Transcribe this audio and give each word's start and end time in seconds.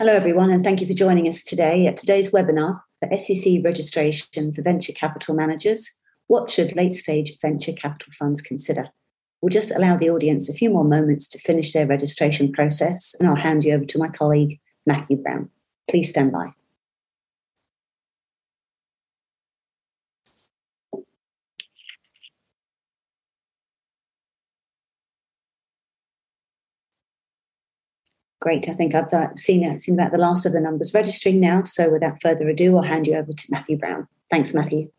Hello, 0.00 0.12
everyone, 0.12 0.50
and 0.50 0.64
thank 0.64 0.80
you 0.80 0.88
for 0.88 0.92
joining 0.92 1.28
us 1.28 1.44
today 1.44 1.86
at 1.86 1.96
today's 1.96 2.32
webinar 2.32 2.80
for 2.98 3.16
SEC 3.16 3.60
registration 3.62 4.52
for 4.52 4.60
venture 4.60 4.92
capital 4.92 5.36
managers. 5.36 6.00
What 6.26 6.50
should 6.50 6.74
late 6.74 6.94
stage 6.94 7.38
venture 7.40 7.72
capital 7.72 8.12
funds 8.12 8.42
consider? 8.42 8.88
We'll 9.40 9.50
just 9.50 9.70
allow 9.70 9.96
the 9.96 10.10
audience 10.10 10.48
a 10.48 10.52
few 10.52 10.68
more 10.68 10.82
moments 10.82 11.28
to 11.28 11.38
finish 11.38 11.72
their 11.72 11.86
registration 11.86 12.50
process, 12.50 13.14
and 13.20 13.28
I'll 13.28 13.36
hand 13.36 13.64
you 13.64 13.72
over 13.72 13.84
to 13.84 13.98
my 13.98 14.08
colleague, 14.08 14.58
Matthew 14.84 15.16
Brown. 15.16 15.48
Please 15.88 16.10
stand 16.10 16.32
by. 16.32 16.48
Great. 28.44 28.68
I 28.68 28.74
think 28.74 28.94
I've 28.94 29.08
seen, 29.38 29.80
seen 29.80 29.94
about 29.94 30.12
the 30.12 30.18
last 30.18 30.44
of 30.44 30.52
the 30.52 30.60
numbers 30.60 30.92
registering 30.92 31.40
now. 31.40 31.64
So 31.64 31.90
without 31.90 32.20
further 32.20 32.46
ado, 32.46 32.76
I'll 32.76 32.82
hand 32.82 33.06
you 33.06 33.14
over 33.14 33.32
to 33.32 33.44
Matthew 33.48 33.78
Brown. 33.78 34.06
Thanks, 34.30 34.52
Matthew. 34.52 34.90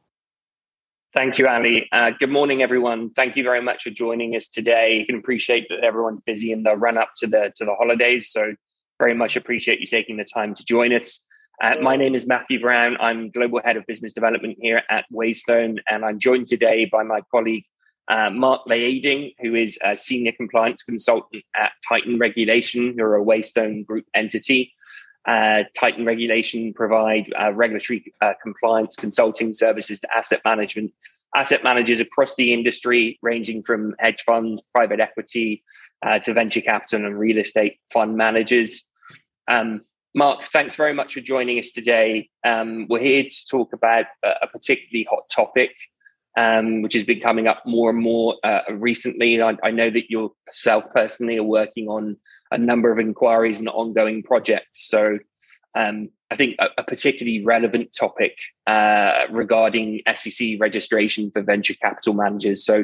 Thank 1.14 1.38
you, 1.38 1.48
Ali. 1.48 1.88
Uh, 1.92 2.10
good 2.20 2.32
morning, 2.32 2.64
everyone. 2.64 3.12
Thank 3.12 3.36
you 3.36 3.44
very 3.44 3.62
much 3.62 3.84
for 3.84 3.92
joining 3.92 4.36
us 4.36 4.50
today. 4.50 4.98
You 4.98 5.06
can 5.06 5.16
appreciate 5.18 5.68
that 5.70 5.84
everyone's 5.84 6.22
busy 6.22 6.52
in 6.52 6.64
the 6.64 6.76
run 6.76 6.98
up 6.98 7.12
to 7.18 7.28
the 7.28 7.54
to 7.58 7.66
the 7.66 7.76
holidays, 7.76 8.32
so 8.32 8.56
very 8.98 9.14
much 9.14 9.36
appreciate 9.36 9.80
you 9.80 9.86
taking 9.86 10.18
the 10.18 10.26
time 10.26 10.56
to 10.56 10.66
join 10.66 10.92
us. 10.92 11.24
Uh, 11.62 11.76
my 11.80 11.98
name 11.98 12.16
is 12.16 12.26
Matthew 12.26 12.60
Brown. 12.60 12.98
I'm 13.00 13.30
global 13.30 13.62
head 13.64 13.78
of 13.78 13.86
business 13.86 14.12
development 14.12 14.58
here 14.60 14.82
at 14.90 15.06
Waystone, 15.14 15.78
and 15.88 16.04
I'm 16.04 16.18
joined 16.18 16.48
today 16.48 16.90
by 16.92 17.04
my 17.04 17.22
colleague 17.30 17.66
uh, 18.08 18.30
Mark 18.30 18.62
Leading, 18.68 19.32
who 19.40 19.56
is 19.56 19.78
a 19.84 19.96
senior 19.96 20.32
compliance 20.32 20.84
consultant 20.84 21.44
at 21.56 21.72
Titan 21.88 22.20
Regulation, 22.20 22.96
who 22.98 23.04
are 23.04 23.18
a 23.18 23.24
Waystone 23.24 23.86
Group 23.86 24.06
entity. 24.14 24.74
Uh, 25.28 25.64
Titan 25.76 26.06
Regulation 26.06 26.72
provide 26.74 27.34
uh, 27.42 27.52
regulatory 27.52 28.14
uh, 28.22 28.34
compliance 28.44 28.96
consulting 28.96 29.54
services 29.54 30.00
to 30.00 30.16
asset 30.16 30.42
management 30.46 30.94
asset 31.36 31.64
managers 31.64 32.00
across 32.00 32.36
the 32.36 32.54
industry, 32.54 33.20
ranging 33.22 33.62
from 33.62 33.94
hedge 34.00 34.24
funds, 34.26 34.62
private 34.72 35.00
equity, 35.00 35.64
uh, 36.06 36.18
to 36.20 36.34
venture 36.34 36.62
capital 36.62 37.06
and 37.06 37.20
real 37.20 37.38
estate 37.38 37.78
fund 37.92 38.16
managers. 38.16 38.86
Um, 39.48 39.82
Mark, 40.14 40.46
thanks 40.54 40.76
very 40.76 40.94
much 40.94 41.14
for 41.14 41.20
joining 41.20 41.60
us 41.60 41.72
today. 41.72 42.30
Um, 42.46 42.88
we're 42.90 43.02
here 43.02 43.24
to 43.24 43.48
talk 43.50 43.74
about 43.74 44.06
a, 44.24 44.30
a 44.44 44.48
particularly 44.48 45.06
hot 45.10 45.30
topic 45.30 45.72
um, 46.38 46.82
which 46.82 46.94
has 46.94 47.04
been 47.04 47.20
coming 47.20 47.48
up 47.48 47.64
more 47.66 47.90
and 47.90 48.00
more 48.00 48.36
uh, 48.44 48.62
recently. 48.72 49.42
I, 49.42 49.58
I, 49.64 49.72
know 49.72 49.90
that 49.90 50.10
yourself 50.10 50.84
personally 50.94 51.38
are 51.38 51.44
working 51.44 51.88
on 51.88 52.18
a 52.52 52.58
number 52.58 52.92
of 52.92 53.00
inquiries 53.00 53.60
and 53.60 53.70
ongoing 53.70 54.22
projects. 54.22 54.88
So 54.90 55.20
um, 55.76 56.10
I 56.32 56.36
think 56.36 56.56
a, 56.60 56.68
a, 56.78 56.84
particularly 56.84 57.44
relevant 57.44 57.96
topic 57.98 58.36
uh, 58.68 59.24
regarding 59.30 60.02
SEC 60.14 60.58
registration 60.60 61.32
for 61.32 61.42
venture 61.42 61.76
capital 61.76 62.14
managers. 62.14 62.66
So 62.66 62.84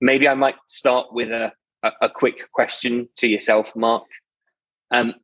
maybe 0.00 0.28
I 0.28 0.34
might 0.34 0.56
start 0.68 1.12
with 1.12 1.30
a, 1.30 1.52
a, 1.82 2.08
quick 2.08 2.50
question 2.52 3.08
to 3.16 3.26
yourself, 3.26 3.74
Mark. 3.76 4.04
Um, 4.90 5.14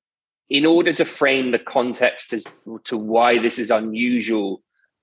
in 0.51 0.67
order 0.67 0.93
to 0.93 1.05
frame 1.05 1.53
the 1.53 1.59
context 1.59 2.33
as 2.33 2.47
to 2.85 2.97
why 2.97 3.39
this 3.39 3.59
is 3.59 3.71
unusual 3.71 4.63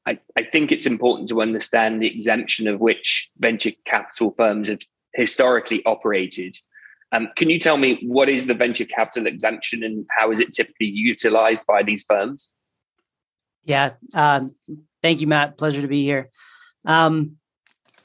I, 0.09 0.19
I 0.35 0.43
think 0.43 0.71
it's 0.71 0.87
important 0.87 1.29
to 1.29 1.41
understand 1.41 2.01
the 2.01 2.07
exemption 2.07 2.67
of 2.67 2.79
which 2.79 3.29
venture 3.37 3.71
capital 3.85 4.33
firms 4.35 4.67
have 4.67 4.81
historically 5.13 5.85
operated. 5.85 6.55
Um, 7.11 7.29
can 7.35 7.49
you 7.49 7.59
tell 7.59 7.77
me 7.77 7.99
what 8.01 8.27
is 8.27 8.47
the 8.47 8.55
venture 8.55 8.85
capital 8.85 9.27
exemption 9.27 9.83
and 9.83 10.07
how 10.17 10.31
is 10.31 10.39
it 10.39 10.53
typically 10.53 10.87
utilized 10.87 11.65
by 11.67 11.83
these 11.83 12.03
firms? 12.03 12.49
Yeah, 13.63 13.93
um, 14.15 14.55
thank 15.03 15.21
you, 15.21 15.27
Matt. 15.27 15.57
Pleasure 15.57 15.81
to 15.81 15.87
be 15.87 16.03
here. 16.03 16.29
Um, 16.85 17.37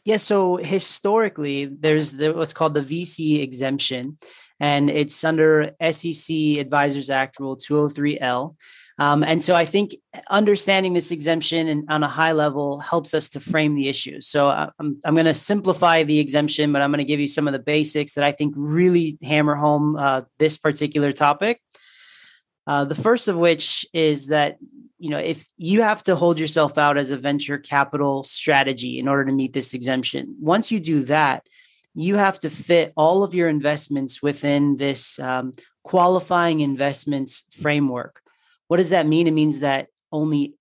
yeah, 0.04 0.18
so 0.18 0.56
historically, 0.56 1.64
there's 1.64 2.12
the, 2.12 2.34
what's 2.34 2.52
called 2.52 2.74
the 2.74 2.80
VC 2.80 3.42
exemption, 3.42 4.18
and 4.60 4.90
it's 4.90 5.24
under 5.24 5.70
SEC 5.90 6.58
Advisors 6.58 7.08
Act 7.08 7.40
Rule 7.40 7.56
203L. 7.56 8.56
Um, 8.98 9.24
and 9.24 9.42
so 9.42 9.56
I 9.56 9.64
think 9.64 9.96
understanding 10.30 10.92
this 10.92 11.10
exemption 11.10 11.66
and 11.66 11.84
on 11.88 12.04
a 12.04 12.08
high 12.08 12.32
level 12.32 12.78
helps 12.78 13.12
us 13.12 13.28
to 13.30 13.40
frame 13.40 13.74
the 13.74 13.88
issue. 13.88 14.20
So 14.20 14.48
uh, 14.48 14.70
I'm, 14.78 15.00
I'm 15.04 15.14
going 15.14 15.26
to 15.26 15.34
simplify 15.34 16.04
the 16.04 16.20
exemption, 16.20 16.72
but 16.72 16.80
I'm 16.80 16.90
going 16.90 16.98
to 16.98 17.04
give 17.04 17.18
you 17.18 17.26
some 17.26 17.48
of 17.48 17.52
the 17.52 17.58
basics 17.58 18.14
that 18.14 18.24
I 18.24 18.30
think 18.30 18.54
really 18.56 19.18
hammer 19.22 19.56
home 19.56 19.96
uh, 19.96 20.22
this 20.38 20.58
particular 20.58 21.12
topic. 21.12 21.60
Uh, 22.66 22.84
the 22.84 22.94
first 22.94 23.28
of 23.28 23.36
which 23.36 23.84
is 23.92 24.28
that 24.28 24.56
you 24.98 25.10
know 25.10 25.18
if 25.18 25.44
you 25.58 25.82
have 25.82 26.02
to 26.04 26.16
hold 26.16 26.38
yourself 26.38 26.78
out 26.78 26.96
as 26.96 27.10
a 27.10 27.16
venture 27.16 27.58
capital 27.58 28.24
strategy 28.24 28.98
in 28.98 29.06
order 29.06 29.26
to 29.26 29.32
meet 29.32 29.52
this 29.52 29.74
exemption, 29.74 30.36
once 30.40 30.72
you 30.72 30.80
do 30.80 31.02
that, 31.02 31.46
you 31.94 32.16
have 32.16 32.38
to 32.40 32.48
fit 32.48 32.92
all 32.96 33.22
of 33.22 33.34
your 33.34 33.48
investments 33.48 34.22
within 34.22 34.76
this 34.76 35.18
um, 35.18 35.52
qualifying 35.82 36.60
investments 36.60 37.44
framework. 37.60 38.20
What 38.68 38.78
does 38.78 38.90
that 38.90 39.06
mean? 39.06 39.26
It 39.26 39.32
means 39.32 39.60
that 39.60 39.88
only 40.10 40.54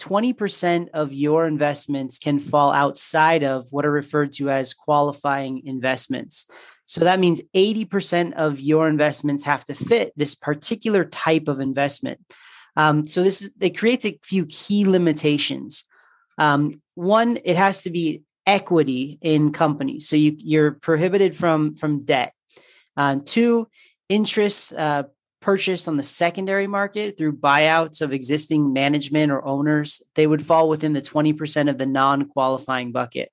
20% 0.00 0.88
of 0.94 1.12
your 1.12 1.46
investments 1.46 2.18
can 2.18 2.40
fall 2.40 2.72
outside 2.72 3.42
of 3.42 3.66
what 3.70 3.84
are 3.84 3.90
referred 3.90 4.32
to 4.32 4.48
as 4.48 4.72
qualifying 4.72 5.66
investments. 5.66 6.50
So 6.86 7.02
that 7.02 7.20
means 7.20 7.42
80% 7.54 8.32
of 8.32 8.60
your 8.60 8.88
investments 8.88 9.44
have 9.44 9.64
to 9.66 9.74
fit 9.74 10.12
this 10.16 10.34
particular 10.34 11.04
type 11.04 11.48
of 11.48 11.60
investment. 11.60 12.20
Um, 12.76 13.04
so 13.04 13.22
this 13.22 13.42
is, 13.42 13.50
it 13.60 13.76
creates 13.76 14.06
a 14.06 14.18
few 14.24 14.46
key 14.46 14.86
limitations. 14.86 15.84
Um, 16.38 16.72
one, 16.94 17.38
it 17.44 17.56
has 17.56 17.82
to 17.82 17.90
be 17.90 18.22
equity 18.46 19.18
in 19.20 19.52
companies, 19.52 20.08
so 20.08 20.16
you, 20.16 20.34
you're 20.38 20.72
prohibited 20.72 21.34
from 21.34 21.76
from 21.76 22.04
debt. 22.04 22.32
Uh, 22.96 23.18
two, 23.24 23.68
interest 24.08 24.72
uh, 24.72 25.04
purchased 25.40 25.88
on 25.88 25.96
the 25.96 26.02
secondary 26.02 26.66
market 26.66 27.16
through 27.16 27.36
buyouts 27.36 28.02
of 28.02 28.12
existing 28.12 28.72
management 28.72 29.32
or 29.32 29.44
owners, 29.44 30.02
they 30.14 30.26
would 30.26 30.44
fall 30.44 30.68
within 30.68 30.92
the 30.92 31.02
20% 31.02 31.70
of 31.70 31.78
the 31.78 31.86
non 31.86 32.28
qualifying 32.28 32.92
bucket. 32.92 33.30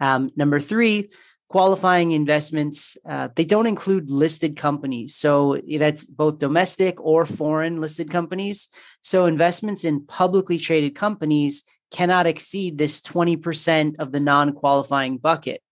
Um, 0.00 0.30
number 0.36 0.58
three, 0.58 1.10
qualifying 1.48 2.12
investments, 2.12 2.96
uh, 3.06 3.28
they 3.36 3.44
don't 3.44 3.66
include 3.66 4.10
listed 4.10 4.56
companies. 4.56 5.14
So 5.14 5.60
that's 5.78 6.04
both 6.04 6.38
domestic 6.38 7.00
or 7.00 7.26
foreign 7.26 7.80
listed 7.80 8.10
companies. 8.10 8.68
So 9.02 9.26
investments 9.26 9.84
in 9.84 10.06
publicly 10.06 10.58
traded 10.58 10.94
companies 10.94 11.62
cannot 11.90 12.26
exceed 12.26 12.76
this 12.76 13.00
20% 13.00 13.96
of 13.98 14.10
the 14.10 14.20
non 14.20 14.52
qualifying 14.52 15.18
bucket. 15.18 15.62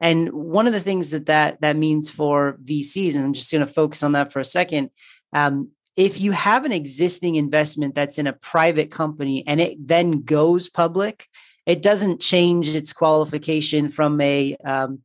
And 0.00 0.32
one 0.32 0.66
of 0.66 0.72
the 0.72 0.80
things 0.80 1.12
that 1.12 1.26
that, 1.26 1.60
that 1.60 1.76
means 1.76 2.10
for 2.10 2.58
VCs, 2.64 3.14
and 3.14 3.24
I'm 3.24 3.32
just 3.32 3.52
going 3.52 3.64
to 3.64 3.72
focus 3.72 4.02
on 4.02 4.12
that 4.12 4.32
for 4.32 4.40
a 4.40 4.44
second. 4.44 4.90
Um, 5.32 5.70
if 5.96 6.20
you 6.20 6.32
have 6.32 6.64
an 6.64 6.72
existing 6.72 7.36
investment 7.36 7.94
that's 7.94 8.18
in 8.18 8.26
a 8.26 8.32
private 8.32 8.90
company 8.90 9.44
and 9.46 9.60
it 9.60 9.86
then 9.86 10.22
goes 10.22 10.68
public, 10.68 11.26
it 11.66 11.82
doesn't 11.82 12.20
change 12.20 12.68
its 12.68 12.92
qualification 12.92 13.88
from 13.88 14.20
a 14.20 14.56
um, 14.64 15.00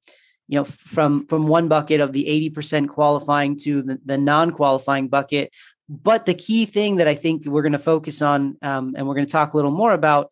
you 0.47 0.57
know 0.57 0.63
from 0.63 1.27
from 1.27 1.47
one 1.47 1.67
bucket 1.67 1.99
of 1.99 2.13
the 2.13 2.51
80% 2.51 2.87
qualifying 2.87 3.57
to 3.59 3.81
the, 3.81 3.99
the 4.05 4.17
non-qualifying 4.17 5.09
bucket. 5.09 5.53
But 5.89 6.25
the 6.25 6.33
key 6.33 6.66
thing 6.66 6.97
that 6.97 7.07
i 7.07 7.16
think 7.16 7.45
we're 7.45 7.61
going 7.61 7.71
to 7.71 7.77
focus 7.77 8.21
on 8.21 8.57
um, 8.61 8.93
and 8.97 9.07
we're 9.07 9.16
going 9.16 9.25
to 9.25 9.31
talk 9.31 9.53
a 9.53 9.55
little 9.55 9.71
more 9.71 9.93
about 9.93 10.31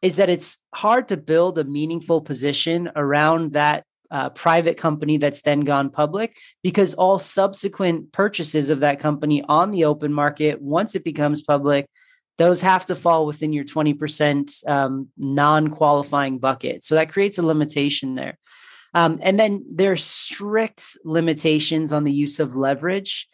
is 0.00 0.16
that 0.16 0.28
it's 0.28 0.58
hard 0.74 1.08
to 1.08 1.16
build 1.16 1.58
a 1.58 1.64
meaningful 1.64 2.20
position 2.20 2.90
around 2.94 3.52
that 3.52 3.84
uh, 4.14 4.30
private 4.30 4.76
company 4.76 5.16
that's 5.16 5.42
then 5.42 5.62
gone 5.62 5.90
public 5.90 6.36
because 6.62 6.94
all 6.94 7.18
subsequent 7.18 8.12
purchases 8.12 8.70
of 8.70 8.78
that 8.78 9.00
company 9.00 9.42
on 9.48 9.72
the 9.72 9.84
open 9.86 10.12
market, 10.12 10.62
once 10.62 10.94
it 10.94 11.02
becomes 11.02 11.42
public, 11.42 11.90
those 12.38 12.60
have 12.60 12.86
to 12.86 12.94
fall 12.94 13.26
within 13.26 13.52
your 13.52 13.64
20% 13.64 14.68
um, 14.68 15.08
non 15.16 15.66
qualifying 15.66 16.38
bucket. 16.38 16.84
So 16.84 16.94
that 16.94 17.08
creates 17.08 17.38
a 17.38 17.42
limitation 17.42 18.14
there. 18.14 18.38
Um, 18.94 19.18
and 19.20 19.36
then 19.36 19.66
there 19.68 19.90
are 19.90 19.96
strict 19.96 20.96
limitations 21.04 21.92
on 21.92 22.04
the 22.04 22.12
use 22.12 22.38
of 22.38 22.54
leverage 22.54 23.26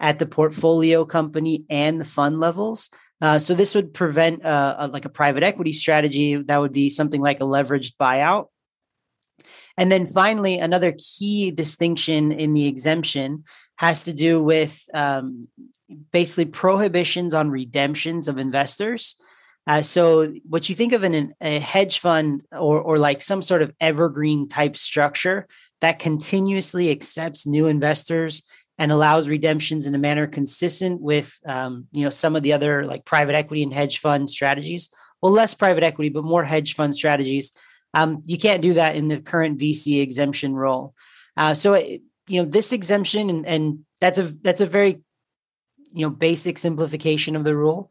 at 0.00 0.18
the 0.18 0.26
portfolio 0.26 1.04
company 1.04 1.64
and 1.70 2.00
the 2.00 2.04
fund 2.04 2.40
levels. 2.40 2.90
Uh, 3.20 3.38
so 3.38 3.54
this 3.54 3.76
would 3.76 3.94
prevent 3.94 4.44
uh, 4.44 4.74
a, 4.80 4.88
like 4.88 5.04
a 5.04 5.08
private 5.08 5.44
equity 5.44 5.72
strategy 5.72 6.34
that 6.34 6.60
would 6.60 6.72
be 6.72 6.90
something 6.90 7.20
like 7.20 7.38
a 7.38 7.44
leveraged 7.44 7.94
buyout 8.00 8.46
and 9.76 9.90
then 9.90 10.06
finally, 10.06 10.58
another 10.58 10.94
key 10.96 11.50
distinction 11.50 12.32
in 12.32 12.52
the 12.52 12.66
exemption 12.66 13.44
has 13.76 14.04
to 14.04 14.12
do 14.12 14.42
with 14.42 14.82
um, 14.94 15.42
basically 16.12 16.44
prohibitions 16.46 17.34
on 17.34 17.50
redemptions 17.50 18.28
of 18.28 18.38
investors. 18.38 19.16
Uh, 19.66 19.82
so, 19.82 20.32
what 20.48 20.68
you 20.68 20.74
think 20.74 20.92
of 20.92 21.02
in 21.02 21.14
an, 21.14 21.34
a 21.40 21.58
hedge 21.58 21.98
fund 21.98 22.44
or, 22.52 22.80
or 22.80 22.98
like 22.98 23.22
some 23.22 23.42
sort 23.42 23.62
of 23.62 23.72
evergreen 23.80 24.46
type 24.46 24.76
structure 24.76 25.46
that 25.80 25.98
continuously 25.98 26.90
accepts 26.90 27.46
new 27.46 27.66
investors 27.66 28.44
and 28.78 28.90
allows 28.92 29.28
redemptions 29.28 29.86
in 29.86 29.94
a 29.94 29.98
manner 29.98 30.26
consistent 30.26 31.00
with 31.00 31.38
um, 31.46 31.86
you 31.92 32.04
know 32.04 32.10
some 32.10 32.36
of 32.36 32.42
the 32.42 32.52
other 32.52 32.84
like 32.84 33.04
private 33.04 33.34
equity 33.34 33.62
and 33.62 33.72
hedge 33.72 33.98
fund 33.98 34.28
strategies 34.28 34.90
well 35.22 35.32
less 35.32 35.54
private 35.54 35.84
equity 35.84 36.08
but 36.08 36.24
more 36.24 36.44
hedge 36.44 36.74
fund 36.74 36.94
strategies 36.94 37.56
um, 37.94 38.22
you 38.24 38.38
can't 38.38 38.62
do 38.62 38.74
that 38.74 38.96
in 38.96 39.08
the 39.08 39.20
current 39.20 39.58
vc 39.58 40.00
exemption 40.00 40.54
role 40.54 40.94
uh, 41.36 41.54
so 41.54 41.74
it, 41.74 42.02
you 42.28 42.42
know 42.42 42.48
this 42.48 42.72
exemption 42.72 43.30
and, 43.30 43.46
and 43.46 43.78
that's 44.00 44.18
a 44.18 44.22
that's 44.22 44.60
a 44.60 44.66
very 44.66 45.00
you 45.92 46.06
know 46.06 46.10
basic 46.10 46.58
simplification 46.58 47.36
of 47.36 47.44
the 47.44 47.56
rule 47.56 47.90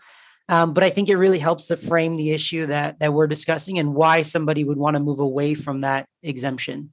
um, 0.49 0.73
but 0.73 0.83
i 0.83 0.89
think 0.89 1.09
it 1.09 1.17
really 1.17 1.39
helps 1.39 1.67
to 1.67 1.75
frame 1.75 2.15
the 2.15 2.31
issue 2.31 2.65
that 2.65 2.99
that 2.99 3.13
we're 3.13 3.27
discussing 3.27 3.79
and 3.79 3.95
why 3.95 4.21
somebody 4.21 4.63
would 4.63 4.77
want 4.77 4.95
to 4.95 4.99
move 4.99 5.19
away 5.19 5.53
from 5.53 5.81
that 5.81 6.05
exemption 6.21 6.91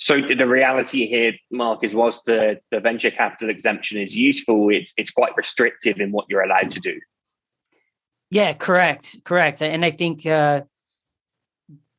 so 0.00 0.20
the 0.20 0.46
reality 0.46 1.06
here, 1.06 1.32
Mark, 1.50 1.82
is 1.82 1.92
whilst 1.92 2.24
the, 2.24 2.60
the 2.70 2.78
venture 2.78 3.10
capital 3.10 3.50
exemption 3.50 4.00
is 4.00 4.16
useful, 4.16 4.70
it's 4.70 4.94
it's 4.96 5.10
quite 5.10 5.36
restrictive 5.36 5.98
in 5.98 6.12
what 6.12 6.26
you're 6.28 6.40
allowed 6.40 6.70
to 6.70 6.80
do. 6.80 7.00
Yeah, 8.30 8.52
correct, 8.52 9.16
correct. 9.24 9.60
And 9.60 9.84
I 9.84 9.90
think 9.90 10.24
uh, 10.24 10.62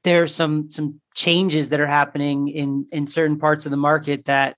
there 0.04 0.24
are 0.24 0.28
some 0.28 0.70
some 0.70 1.02
changes 1.16 1.70
that 1.70 1.80
are 1.80 1.88
happening 1.88 2.48
in 2.48 2.86
in 2.92 3.08
certain 3.08 3.38
parts 3.38 3.66
of 3.66 3.72
the 3.72 3.78
market 3.78 4.26
that 4.26 4.56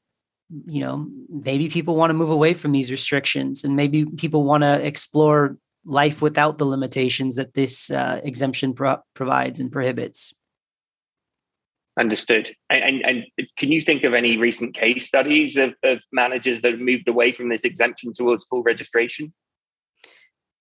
you 0.65 0.81
know 0.81 1.07
maybe 1.29 1.69
people 1.69 1.95
want 1.95 2.09
to 2.09 2.13
move 2.13 2.29
away 2.29 2.53
from 2.53 2.71
these 2.71 2.91
restrictions, 2.91 3.63
and 3.63 3.75
maybe 3.75 4.05
people 4.05 4.43
want 4.43 4.63
to 4.63 4.85
explore 4.85 5.57
life 5.85 6.21
without 6.21 6.57
the 6.57 6.65
limitations 6.65 7.35
that 7.35 7.53
this 7.53 7.89
uh, 7.89 8.21
exemption 8.23 8.73
pro- 8.73 9.01
provides 9.15 9.59
and 9.59 9.71
prohibits. 9.71 10.35
Understood. 11.99 12.51
And, 12.69 13.03
and, 13.03 13.25
and, 13.37 13.47
can 13.57 13.71
you 13.71 13.81
think 13.81 14.03
of 14.03 14.13
any 14.13 14.37
recent 14.37 14.73
case 14.73 15.07
studies 15.07 15.57
of, 15.57 15.73
of 15.83 16.01
managers 16.13 16.61
that 16.61 16.71
have 16.71 16.79
moved 16.79 17.07
away 17.07 17.33
from 17.33 17.49
this 17.49 17.65
exemption 17.65 18.13
towards 18.13 18.45
full 18.45 18.63
registration? 18.63 19.33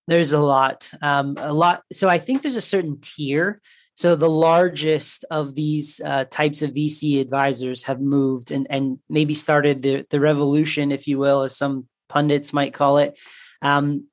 There's 0.07 0.33
a 0.33 0.41
lot. 0.41 0.91
Um, 1.01 1.35
a 1.37 1.53
lot. 1.53 1.83
So 1.93 2.09
I 2.09 2.17
think 2.17 2.41
there's 2.41 2.57
a 2.57 2.61
certain 2.61 2.99
tier. 2.99 3.61
So 4.01 4.15
the 4.15 4.27
largest 4.27 5.25
of 5.29 5.53
these 5.53 6.01
uh, 6.03 6.25
types 6.25 6.63
of 6.63 6.71
VC 6.71 7.21
advisors 7.21 7.83
have 7.83 8.01
moved 8.01 8.51
and, 8.51 8.65
and 8.67 8.97
maybe 9.07 9.35
started 9.35 9.83
the, 9.83 10.07
the 10.09 10.19
revolution, 10.19 10.91
if 10.91 11.07
you 11.07 11.19
will, 11.19 11.43
as 11.43 11.55
some 11.55 11.87
pundits 12.09 12.51
might 12.51 12.73
call 12.73 12.97
it. 12.97 13.19
Um, 13.61 14.07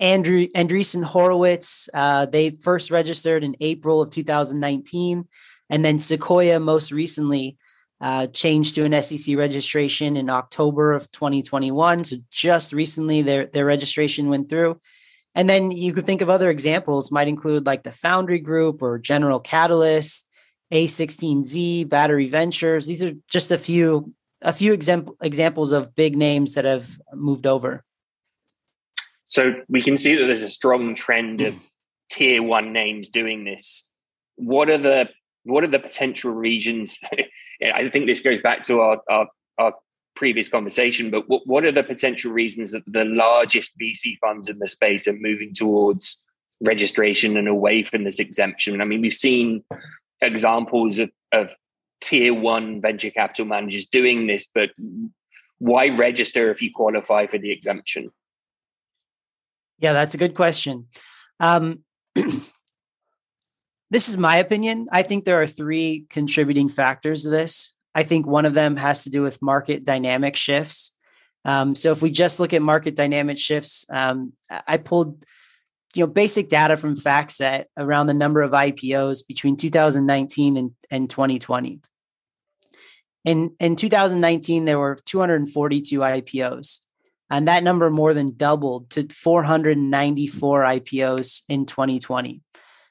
Andrew 0.00 0.48
Andreessen 0.56 1.04
Horowitz, 1.04 1.88
uh, 1.94 2.26
they 2.26 2.50
first 2.50 2.90
registered 2.90 3.44
in 3.44 3.54
April 3.60 4.02
of 4.02 4.10
2019. 4.10 5.28
And 5.70 5.84
then 5.84 6.00
Sequoia 6.00 6.58
most 6.58 6.90
recently 6.90 7.58
uh, 8.00 8.26
changed 8.26 8.74
to 8.74 8.84
an 8.86 9.02
SEC 9.04 9.36
registration 9.36 10.16
in 10.16 10.30
October 10.30 10.94
of 10.94 11.12
2021. 11.12 12.02
So 12.02 12.16
just 12.32 12.72
recently 12.72 13.22
their, 13.22 13.46
their 13.46 13.66
registration 13.66 14.30
went 14.30 14.48
through. 14.48 14.80
And 15.38 15.48
then 15.48 15.70
you 15.70 15.92
could 15.92 16.04
think 16.04 16.20
of 16.20 16.28
other 16.28 16.50
examples, 16.50 17.12
might 17.12 17.28
include 17.28 17.64
like 17.64 17.84
the 17.84 17.92
Foundry 17.92 18.40
Group 18.40 18.82
or 18.82 18.98
General 18.98 19.38
Catalyst, 19.38 20.28
A16Z, 20.72 21.88
Battery 21.88 22.26
Ventures. 22.26 22.88
These 22.88 23.04
are 23.04 23.12
just 23.30 23.52
a 23.52 23.56
few 23.56 24.12
a 24.42 24.52
few 24.52 24.72
example, 24.72 25.16
examples 25.22 25.70
of 25.70 25.94
big 25.94 26.16
names 26.16 26.54
that 26.54 26.64
have 26.64 26.98
moved 27.14 27.46
over. 27.46 27.84
So 29.22 29.62
we 29.68 29.80
can 29.80 29.96
see 29.96 30.16
that 30.16 30.26
there's 30.26 30.42
a 30.42 30.48
strong 30.48 30.96
trend 30.96 31.40
of 31.40 31.56
tier 32.10 32.42
one 32.42 32.72
names 32.72 33.08
doing 33.08 33.44
this. 33.44 33.88
What 34.34 34.68
are 34.68 34.78
the 34.78 35.08
what 35.44 35.62
are 35.62 35.68
the 35.68 35.78
potential 35.78 36.32
regions? 36.32 36.98
I 37.62 37.88
think 37.90 38.06
this 38.06 38.22
goes 38.22 38.40
back 38.40 38.64
to 38.64 38.80
our, 38.80 39.00
our, 39.08 39.28
our 39.56 39.74
previous 40.18 40.48
conversation, 40.48 41.10
but 41.10 41.28
what, 41.28 41.46
what 41.46 41.64
are 41.64 41.70
the 41.70 41.84
potential 41.84 42.32
reasons 42.32 42.72
that 42.72 42.82
the 42.88 43.04
largest 43.04 43.78
VC 43.78 44.18
funds 44.18 44.48
in 44.48 44.58
the 44.58 44.66
space 44.66 45.06
are 45.06 45.12
moving 45.12 45.54
towards 45.54 46.20
registration 46.60 47.36
and 47.36 47.46
away 47.46 47.84
from 47.84 48.02
this 48.02 48.18
exemption? 48.18 48.80
I 48.80 48.84
mean, 48.84 49.00
we've 49.00 49.14
seen 49.14 49.62
examples 50.20 50.98
of, 50.98 51.10
of 51.30 51.54
tier 52.00 52.34
one 52.34 52.80
venture 52.80 53.10
capital 53.10 53.46
managers 53.46 53.86
doing 53.86 54.26
this, 54.26 54.48
but 54.52 54.70
why 55.58 55.88
register 55.90 56.50
if 56.50 56.60
you 56.62 56.72
qualify 56.74 57.28
for 57.28 57.38
the 57.38 57.52
exemption? 57.52 58.10
Yeah, 59.78 59.92
that's 59.92 60.16
a 60.16 60.18
good 60.18 60.34
question. 60.34 60.88
Um, 61.38 61.84
this 63.90 64.08
is 64.08 64.16
my 64.16 64.38
opinion. 64.38 64.88
I 64.90 65.04
think 65.04 65.24
there 65.24 65.40
are 65.40 65.46
three 65.46 66.06
contributing 66.10 66.68
factors 66.68 67.22
to 67.22 67.30
this. 67.30 67.76
I 67.94 68.02
think 68.02 68.26
one 68.26 68.46
of 68.46 68.54
them 68.54 68.76
has 68.76 69.04
to 69.04 69.10
do 69.10 69.22
with 69.22 69.42
market 69.42 69.84
dynamic 69.84 70.36
shifts. 70.36 70.92
Um, 71.44 71.74
so 71.74 71.92
if 71.92 72.02
we 72.02 72.10
just 72.10 72.40
look 72.40 72.52
at 72.52 72.62
market 72.62 72.94
dynamic 72.94 73.38
shifts, 73.38 73.86
um, 73.90 74.32
I 74.66 74.76
pulled 74.76 75.24
you 75.94 76.04
know 76.04 76.12
basic 76.12 76.48
data 76.48 76.76
from 76.76 76.96
FactSet 76.96 77.64
around 77.76 78.06
the 78.06 78.14
number 78.14 78.42
of 78.42 78.52
IPOs 78.52 79.26
between 79.26 79.56
2019 79.56 80.56
and, 80.56 80.70
and 80.90 81.08
2020. 81.08 81.80
In 83.24 83.54
in 83.58 83.76
2019, 83.76 84.64
there 84.64 84.78
were 84.78 84.98
242 85.04 85.98
IPOs, 86.00 86.80
and 87.30 87.48
that 87.48 87.64
number 87.64 87.90
more 87.90 88.14
than 88.14 88.36
doubled 88.36 88.90
to 88.90 89.08
494 89.08 90.62
IPOs 90.62 91.42
in 91.48 91.66
2020. 91.66 92.42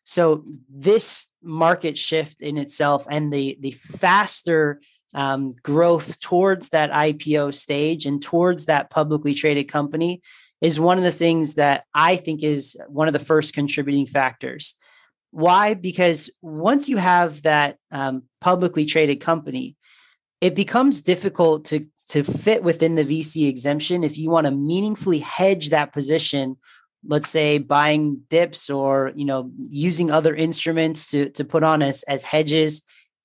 So 0.08 0.46
this 0.70 1.30
market 1.44 1.98
shift 1.98 2.42
in 2.42 2.58
itself 2.58 3.06
and 3.12 3.32
the 3.32 3.58
the 3.60 3.72
faster 3.72 4.80
um, 5.14 5.52
growth 5.64 6.22
towards 6.22 6.70
that 6.70 6.92
IPO 6.92 7.54
stage 7.54 8.06
and 8.06 8.22
towards 8.22 8.68
that 8.68 8.90
publicly 8.90 9.34
traded 9.34 9.68
company 9.68 10.22
is 10.62 10.80
one 10.80 10.98
of 10.98 11.04
the 11.04 11.12
things 11.12 11.56
that 11.56 11.84
I 11.94 12.16
think 12.16 12.42
is 12.42 12.78
one 12.88 13.10
of 13.10 13.14
the 13.14 13.20
first 13.20 13.54
contributing 13.54 14.06
factors. 14.06 14.78
Why? 15.32 15.74
Because 15.74 16.30
once 16.42 16.88
you 16.88 16.96
have 16.96 17.42
that 17.42 17.76
um, 17.92 18.24
publicly 18.40 18.86
traded 18.86 19.20
company, 19.20 19.76
it 20.40 20.56
becomes 20.56 21.02
difficult 21.02 21.66
to 21.66 21.86
to 22.12 22.24
fit 22.24 22.64
within 22.64 22.96
the 22.96 23.04
VC 23.04 23.50
exemption 23.50 24.06
if 24.06 24.18
you 24.18 24.30
want 24.30 24.48
to 24.48 24.52
meaningfully 24.52 25.20
hedge 25.20 25.72
that 25.72 25.92
position 25.92 26.56
let's 27.06 27.30
say 27.30 27.58
buying 27.58 28.22
dips 28.30 28.70
or 28.70 29.12
you 29.16 29.26
know 29.26 29.52
using 29.58 30.12
other 30.12 30.36
instruments 30.36 31.12
to 31.12 31.30
to 31.32 31.44
put 31.44 31.64
on 31.64 31.82
as 31.82 32.04
as 32.04 32.24
hedges 32.24 32.84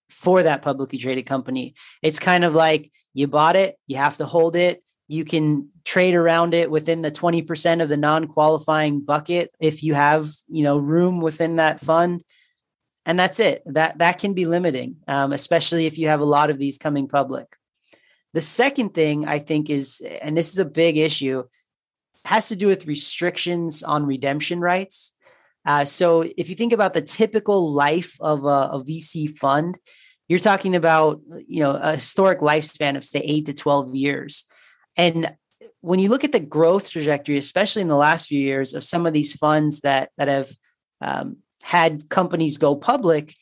for 0.09 0.43
that 0.43 0.63
publicly 0.63 0.99
traded 0.99 1.27
company. 1.27 1.75
It's 2.03 2.19
kind 2.19 2.45
of 2.45 2.55
like 2.55 2.93
you 3.15 3.27
bought 3.27 3.57
it 3.57 3.77
you 3.87 3.97
have 3.97 4.17
to 4.19 4.27
hold 4.27 4.57
it 4.57 4.83
you 5.09 5.25
can 5.25 5.69
trade 5.85 6.15
around 6.15 6.55
it 6.55 6.71
within 6.71 7.03
the 7.03 7.11
20% 7.11 7.83
of 7.83 7.89
the 7.89 7.97
non-qualifying 7.99 9.01
bucket 9.01 9.51
if 9.61 9.83
you 9.83 9.93
have 9.95 10.27
you 10.49 10.63
know 10.63 10.79
room 10.79 11.21
within 11.21 11.57
that 11.57 11.81
fund. 11.81 12.23
And 13.05 13.19
that's 13.19 13.41
it. 13.41 13.63
That 13.67 13.99
that 13.99 14.19
can 14.19 14.33
be 14.33 14.47
limiting 14.47 14.97
um, 15.09 15.33
especially 15.33 15.87
if 15.87 15.99
you 15.99 16.09
have 16.09 16.21
a 16.21 16.25
lot 16.37 16.51
of 16.51 16.59
these 16.59 16.79
coming 16.79 17.09
public. 17.09 17.57
The 18.33 18.41
second 18.41 18.95
thing 18.95 19.27
i 19.27 19.39
think 19.39 19.69
is 19.69 20.01
and 20.23 20.37
this 20.37 20.53
is 20.53 20.59
a 20.59 20.65
big 20.65 20.97
issue 20.97 21.45
has 22.25 22.49
to 22.49 22.57
do 22.57 22.67
with 22.67 22.87
restrictions 22.87 23.83
on 23.83 24.07
redemption 24.07 24.61
rights. 24.61 25.13
Uh, 25.65 25.85
so 25.85 26.23
if 26.37 26.49
you 26.49 26.55
think 26.55 26.73
about 26.73 26.95
the 26.95 27.03
typical 27.03 27.73
life 27.73 28.17
of 28.21 28.45
a, 28.45 28.71
a, 28.73 28.85
VC 28.85 29.29
fund, 29.29 29.79
you're 30.29 30.39
talking 30.39 30.75
about 30.75 31.21
you 31.47 31.63
know 31.63 31.73
a 31.73 31.93
historic 31.93 32.41
lifespan 32.41 32.97
of 32.97 33.05
say 33.05 33.21
eight 33.21 33.47
to 33.47 33.55
twelve 33.55 33.95
years, 33.95 34.45
and 34.97 35.35
when 35.81 35.99
you 35.99 36.09
look 36.09 36.25
at 36.25 36.33
the 36.33 36.41
growth 36.41 36.91
trajectory, 36.91 37.37
especially 37.37 37.83
in 37.83 37.89
the 37.89 37.97
last 37.97 38.29
few 38.29 38.41
years 38.41 38.73
of 38.73 38.85
some 38.85 39.05
of 39.05 39.13
these 39.13 39.35
funds 39.35 39.83
that 39.83 40.11
that 40.17 40.29
have 40.29 40.51
um, 41.01 41.39
had 41.63 42.09
companies 42.09 42.57
go 42.57 42.75
public, 42.75 43.35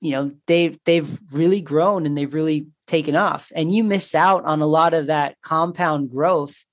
you 0.00 0.10
know 0.10 0.32
they've 0.46 0.78
they've 0.84 1.18
really 1.32 1.60
grown 1.60 2.04
and 2.04 2.16
they've 2.16 2.34
really 2.34 2.66
taken 2.86 3.16
off, 3.16 3.50
and 3.54 3.74
you 3.74 3.84
miss 3.84 4.14
out 4.14 4.44
on 4.44 4.60
a 4.60 4.66
lot 4.66 4.92
of 4.92 5.06
that 5.06 5.36
compound 5.40 6.10
growth 6.10 6.64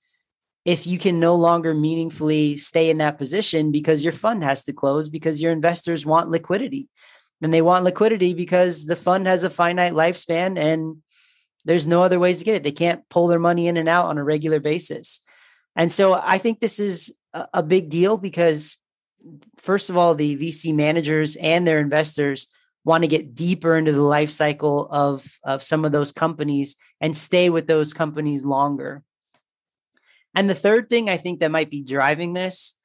if 0.69 0.85
you 0.85 0.99
can 0.99 1.19
no 1.19 1.33
longer 1.33 1.73
meaningfully 1.73 2.55
stay 2.55 2.91
in 2.91 2.99
that 2.99 3.17
position 3.17 3.71
because 3.71 4.03
your 4.03 4.13
fund 4.13 4.43
has 4.43 4.63
to 4.63 4.71
close 4.71 5.09
because 5.09 5.41
your 5.41 5.51
investors 5.51 6.05
want 6.05 6.29
liquidity. 6.29 6.87
And 7.41 7.51
they 7.51 7.63
want 7.63 7.85
liquidity 7.85 8.35
because 8.35 8.85
the 8.85 8.95
fund 8.95 9.25
has 9.25 9.43
a 9.43 9.49
finite 9.49 9.93
lifespan 9.93 10.59
and 10.59 10.97
there's 11.65 11.87
no 11.87 12.03
other 12.03 12.19
ways 12.19 12.37
to 12.37 12.45
get 12.45 12.55
it. 12.55 12.61
They 12.61 12.71
can't 12.71 13.01
pull 13.09 13.25
their 13.25 13.39
money 13.39 13.67
in 13.67 13.77
and 13.77 13.89
out 13.89 14.05
on 14.05 14.19
a 14.19 14.23
regular 14.23 14.59
basis. 14.59 15.21
And 15.75 15.91
so 15.91 16.13
I 16.13 16.37
think 16.37 16.59
this 16.59 16.79
is 16.79 17.17
a 17.33 17.63
big 17.63 17.89
deal 17.89 18.17
because, 18.17 18.77
first 19.57 19.89
of 19.89 19.97
all, 19.97 20.13
the 20.13 20.37
VC 20.37 20.75
managers 20.75 21.35
and 21.37 21.67
their 21.67 21.79
investors 21.79 22.47
want 22.85 23.03
to 23.03 23.07
get 23.07 23.33
deeper 23.33 23.75
into 23.75 23.91
the 23.91 24.03
life 24.03 24.29
cycle 24.29 24.87
of, 24.91 25.39
of 25.43 25.63
some 25.63 25.83
of 25.83 25.91
those 25.91 26.11
companies 26.11 26.75
and 27.01 27.17
stay 27.17 27.49
with 27.49 27.65
those 27.65 27.91
companies 27.91 28.45
longer. 28.45 29.03
And 30.35 30.49
the 30.49 30.55
third 30.55 30.89
thing 30.89 31.09
I 31.09 31.17
think 31.17 31.39
that 31.39 31.51
might 31.51 31.69
be 31.69 31.83
driving 31.83 32.33
this 32.33 32.75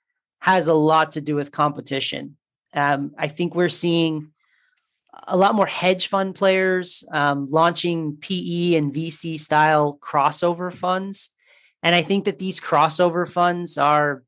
has 0.40 0.68
a 0.68 0.74
lot 0.74 1.12
to 1.12 1.20
do 1.20 1.36
with 1.36 1.52
competition. 1.52 2.36
Um, 2.72 3.12
I 3.16 3.28
think 3.28 3.54
we're 3.54 3.68
seeing 3.68 4.32
a 5.26 5.36
lot 5.36 5.54
more 5.54 5.66
hedge 5.66 6.08
fund 6.08 6.34
players 6.34 7.04
um, 7.12 7.46
launching 7.48 8.16
PE 8.16 8.74
and 8.74 8.92
VC 8.92 9.38
style 9.38 9.98
crossover 10.02 10.74
funds. 10.74 11.30
And 11.82 11.94
I 11.94 12.02
think 12.02 12.24
that 12.24 12.38
these 12.38 12.60
crossover 12.60 13.30
funds 13.30 13.78
are 13.78 14.22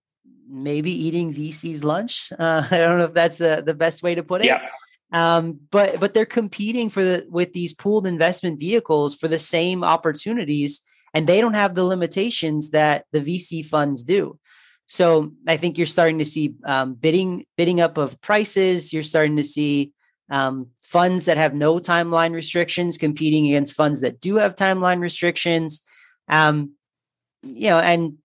maybe 0.48 0.92
eating 0.92 1.32
VC's 1.32 1.84
lunch. 1.84 2.32
Uh, 2.38 2.62
I 2.70 2.78
don't 2.78 2.98
know 2.98 3.04
if 3.04 3.14
that's 3.14 3.38
the, 3.38 3.62
the 3.64 3.74
best 3.74 4.02
way 4.02 4.14
to 4.14 4.22
put 4.22 4.42
it. 4.42 4.46
Yeah. 4.46 4.66
Um, 5.12 5.60
but 5.70 6.00
but 6.00 6.14
they're 6.14 6.26
competing 6.26 6.90
for 6.90 7.02
the 7.02 7.26
with 7.30 7.52
these 7.52 7.72
pooled 7.72 8.06
investment 8.06 8.58
vehicles 8.58 9.14
for 9.14 9.28
the 9.28 9.38
same 9.38 9.84
opportunities, 9.84 10.82
and 11.16 11.26
they 11.26 11.40
don't 11.40 11.54
have 11.54 11.74
the 11.74 11.82
limitations 11.82 12.72
that 12.72 13.06
the 13.10 13.20
VC 13.20 13.64
funds 13.64 14.04
do. 14.04 14.38
So 14.84 15.32
I 15.48 15.56
think 15.56 15.78
you're 15.78 15.86
starting 15.86 16.18
to 16.18 16.26
see 16.26 16.56
um, 16.66 16.92
bidding 16.92 17.46
bidding 17.56 17.80
up 17.80 17.96
of 17.96 18.20
prices. 18.20 18.92
You're 18.92 19.02
starting 19.02 19.38
to 19.38 19.42
see 19.42 19.92
um, 20.28 20.72
funds 20.82 21.24
that 21.24 21.38
have 21.38 21.54
no 21.54 21.78
timeline 21.78 22.34
restrictions 22.34 22.98
competing 22.98 23.46
against 23.46 23.72
funds 23.72 24.02
that 24.02 24.20
do 24.20 24.36
have 24.36 24.54
timeline 24.54 25.00
restrictions. 25.00 25.80
Um, 26.28 26.72
you 27.42 27.70
know, 27.70 27.78
and 27.78 28.18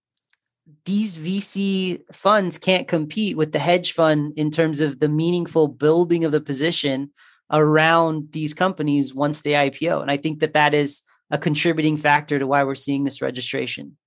these 0.84 1.18
VC 1.18 2.02
funds 2.12 2.58
can't 2.58 2.90
compete 2.90 3.38
with 3.38 3.54
the 3.54 3.60
hedge 3.60 3.94
fund 3.94 4.34
in 4.36 4.52
terms 4.52 4.82
of 4.82 5.00
the 5.00 5.10
meaningful 5.10 5.70
building 5.70 6.26
of 6.26 6.34
the 6.34 6.42
position 6.42 7.12
around 7.50 8.34
these 8.34 8.54
companies 8.54 9.14
once 9.14 9.42
they 9.42 9.54
IPO. 9.54 10.02
And 10.02 10.12
I 10.12 10.18
think 10.18 10.42
that 10.42 10.54
that 10.54 10.74
is 10.74 11.04
a 11.32 11.38
contributing 11.38 11.98
factor 11.98 12.38
to 12.38 12.46
why 12.46 12.64
we're 12.64 12.76
seeing 12.76 13.04
this 13.04 13.22
registration. 13.22 13.98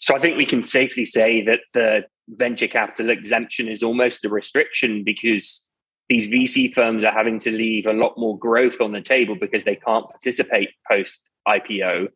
So 0.00 0.14
I 0.14 0.18
think 0.18 0.36
we 0.36 0.46
can 0.46 0.62
safely 0.62 1.04
say 1.04 1.42
that 1.44 1.60
the 1.74 2.04
venture 2.28 2.68
capital 2.68 3.10
exemption 3.10 3.68
is 3.68 3.82
almost 3.82 4.24
a 4.24 4.28
restriction 4.28 5.04
because 5.04 5.64
these 6.08 6.28
VC 6.28 6.72
firms 6.74 7.04
are 7.04 7.12
having 7.12 7.38
to 7.40 7.50
leave 7.50 7.86
a 7.86 7.92
lot 7.92 8.14
more 8.16 8.38
growth 8.38 8.80
on 8.80 8.92
the 8.92 9.00
table 9.00 9.36
because 9.36 9.64
they 9.64 9.76
can't 9.76 10.08
participate 10.08 10.70
post 10.90 11.22
IPO. 11.46 12.08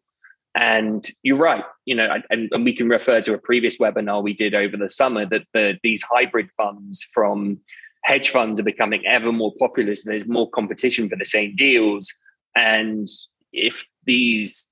And 0.54 1.06
you're 1.22 1.36
right, 1.36 1.64
you 1.84 1.94
know, 1.94 2.08
and, 2.30 2.48
and, 2.50 2.64
we 2.64 2.74
can 2.74 2.88
refer 2.88 3.20
to 3.20 3.34
a 3.34 3.38
previous 3.38 3.76
webinar 3.76 4.22
we 4.22 4.32
did 4.32 4.54
over 4.54 4.76
the 4.78 4.88
summer 4.88 5.26
that 5.26 5.42
the, 5.52 5.78
these 5.82 6.02
hybrid 6.02 6.48
funds 6.56 7.06
from 7.12 7.58
hedge 8.04 8.30
funds 8.30 8.58
are 8.58 8.64
becoming 8.64 9.04
ever 9.06 9.32
more 9.32 9.52
popular. 9.58 9.94
So 9.94 10.08
there's 10.08 10.26
more 10.26 10.48
competition 10.50 11.10
for 11.10 11.16
the 11.16 11.26
same 11.26 11.54
deals. 11.56 12.10
And 12.56 13.06
if 13.52 13.86
these 14.04 14.70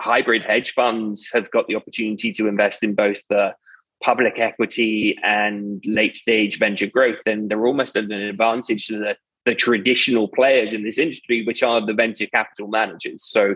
hybrid 0.00 0.42
hedge 0.42 0.72
funds 0.72 1.28
have 1.32 1.50
got 1.50 1.66
the 1.66 1.76
opportunity 1.76 2.32
to 2.32 2.48
invest 2.48 2.82
in 2.82 2.94
both 2.94 3.18
the 3.30 3.54
public 4.02 4.38
equity 4.38 5.16
and 5.22 5.82
late 5.86 6.16
stage 6.16 6.58
venture 6.58 6.88
growth, 6.88 7.18
then 7.24 7.48
they're 7.48 7.66
almost 7.66 7.96
at 7.96 8.04
an 8.04 8.12
advantage 8.12 8.88
to 8.88 8.98
the, 8.98 9.16
the 9.46 9.54
traditional 9.54 10.28
players 10.28 10.72
in 10.72 10.82
this 10.82 10.98
industry, 10.98 11.44
which 11.44 11.62
are 11.62 11.80
the 11.80 11.94
venture 11.94 12.26
capital 12.26 12.66
managers. 12.68 13.24
So 13.24 13.54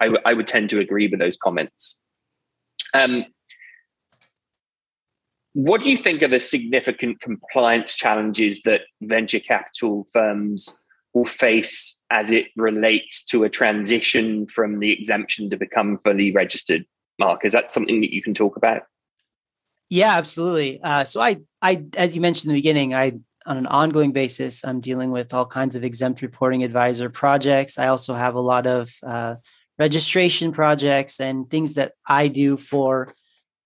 I, 0.00 0.06
w- 0.06 0.22
I 0.26 0.34
would 0.34 0.46
tend 0.46 0.68
to 0.70 0.80
agree 0.80 1.08
with 1.08 1.20
those 1.20 1.38
comments. 1.38 2.00
Um, 2.92 3.24
what 5.54 5.82
do 5.82 5.90
you 5.90 5.96
think 5.96 6.22
are 6.22 6.28
the 6.28 6.38
significant 6.38 7.20
compliance 7.20 7.96
challenges 7.96 8.62
that 8.62 8.82
venture 9.00 9.40
capital 9.40 10.06
firms 10.12 10.78
will 11.14 11.24
face 11.24 11.97
as 12.10 12.30
it 12.30 12.46
relates 12.56 13.24
to 13.26 13.44
a 13.44 13.50
transition 13.50 14.46
from 14.46 14.78
the 14.78 14.92
exemption 14.92 15.50
to 15.50 15.56
become 15.56 15.98
fully 15.98 16.32
registered? 16.32 16.84
Mark, 17.18 17.44
is 17.44 17.52
that 17.52 17.72
something 17.72 18.00
that 18.00 18.12
you 18.12 18.22
can 18.22 18.34
talk 18.34 18.56
about? 18.56 18.82
Yeah, 19.90 20.16
absolutely. 20.16 20.80
Uh, 20.82 21.04
so 21.04 21.20
I, 21.20 21.36
I, 21.62 21.84
as 21.96 22.14
you 22.14 22.22
mentioned 22.22 22.50
in 22.50 22.54
the 22.54 22.60
beginning, 22.60 22.94
I 22.94 23.20
on 23.46 23.56
an 23.56 23.66
ongoing 23.66 24.12
basis, 24.12 24.62
I'm 24.62 24.80
dealing 24.80 25.10
with 25.10 25.32
all 25.32 25.46
kinds 25.46 25.74
of 25.74 25.82
exempt 25.82 26.20
reporting 26.20 26.62
advisor 26.62 27.08
projects. 27.08 27.78
I 27.78 27.86
also 27.86 28.12
have 28.12 28.34
a 28.34 28.40
lot 28.40 28.66
of 28.66 28.92
uh, 29.02 29.36
registration 29.78 30.52
projects 30.52 31.18
and 31.18 31.48
things 31.48 31.74
that 31.74 31.94
I 32.06 32.28
do 32.28 32.58
for 32.58 33.14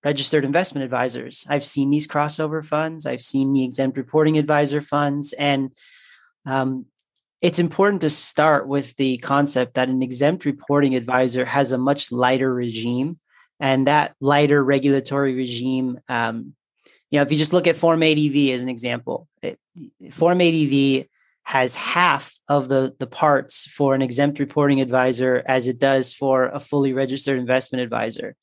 registered 0.05 0.45
investment 0.45 0.85
advisors. 0.85 1.45
I've 1.49 1.65
seen 1.65 1.91
these 1.91 2.07
crossover 2.07 2.65
funds. 2.65 3.07
I've 3.07 3.21
seen 3.21 3.53
the 3.53 3.65
exempt 3.65 3.97
reporting 3.97 4.39
advisor 4.39 4.81
funds, 4.81 5.33
and 5.33 5.71
um, 6.47 6.87
it's 7.43 7.59
important 7.59 8.01
to 8.03 8.11
start 8.11 8.69
with 8.69 8.97
the 8.97 9.19
concept 9.19 9.75
that 9.75 9.89
an 9.89 10.03
exempt 10.03 10.45
reporting 10.45 10.95
advisor 10.95 11.45
has 11.45 11.73
a 11.73 11.79
much 11.79 12.13
lighter 12.13 12.53
regime 12.55 13.19
and 13.61 13.87
that 13.89 14.15
lighter 14.21 14.65
regulatory 14.65 15.35
regime 15.35 15.99
um, 16.09 16.55
you 17.11 17.19
know 17.19 17.23
if 17.23 17.33
you 17.33 17.37
just 17.37 17.53
look 17.53 17.67
at 17.67 17.77
form 17.77 18.03
adv 18.03 18.37
as 18.51 18.63
an 18.63 18.69
example 18.69 19.29
it, 19.43 19.59
form 20.11 20.41
adv 20.41 21.07
has 21.45 21.75
half 21.75 22.39
of 22.49 22.69
the 22.69 22.95
the 22.99 23.07
parts 23.07 23.67
for 23.67 23.95
an 23.95 24.03
exempt 24.03 24.39
reporting 24.39 24.81
advisor 24.81 25.43
as 25.47 25.67
it 25.67 25.79
does 25.79 26.15
for 26.15 26.47
a 26.47 26.61
fully 26.61 26.93
registered 26.93 27.39
investment 27.39 27.83
advisor. 27.83 28.37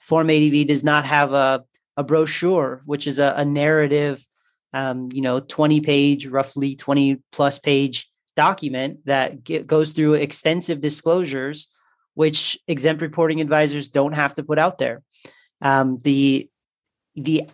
Form 0.00 0.28
adv 0.30 0.66
does 0.66 0.82
not 0.82 1.06
have 1.06 1.32
a, 1.32 1.64
a 1.96 2.02
brochure 2.02 2.82
which 2.84 3.06
is 3.06 3.18
a, 3.18 3.34
a 3.36 3.44
narrative 3.44 4.26
um, 4.72 5.08
you 5.12 5.22
know 5.22 5.38
20 5.38 5.80
page 5.80 6.26
roughly 6.26 6.74
20 6.74 7.22
plus 7.30 7.60
page 7.60 8.10
document 8.36 9.00
that 9.06 9.44
get, 9.44 9.66
goes 9.66 9.92
through 9.92 10.14
extensive 10.14 10.80
disclosures 10.80 11.68
which 12.14 12.58
exempt 12.68 13.02
reporting 13.02 13.40
advisors 13.40 13.88
don't 13.88 14.14
have 14.14 14.34
to 14.34 14.42
put 14.42 14.58
out 14.58 14.78
there. 14.78 15.02
Um, 15.60 15.98
the 15.98 16.48
the 17.14 17.48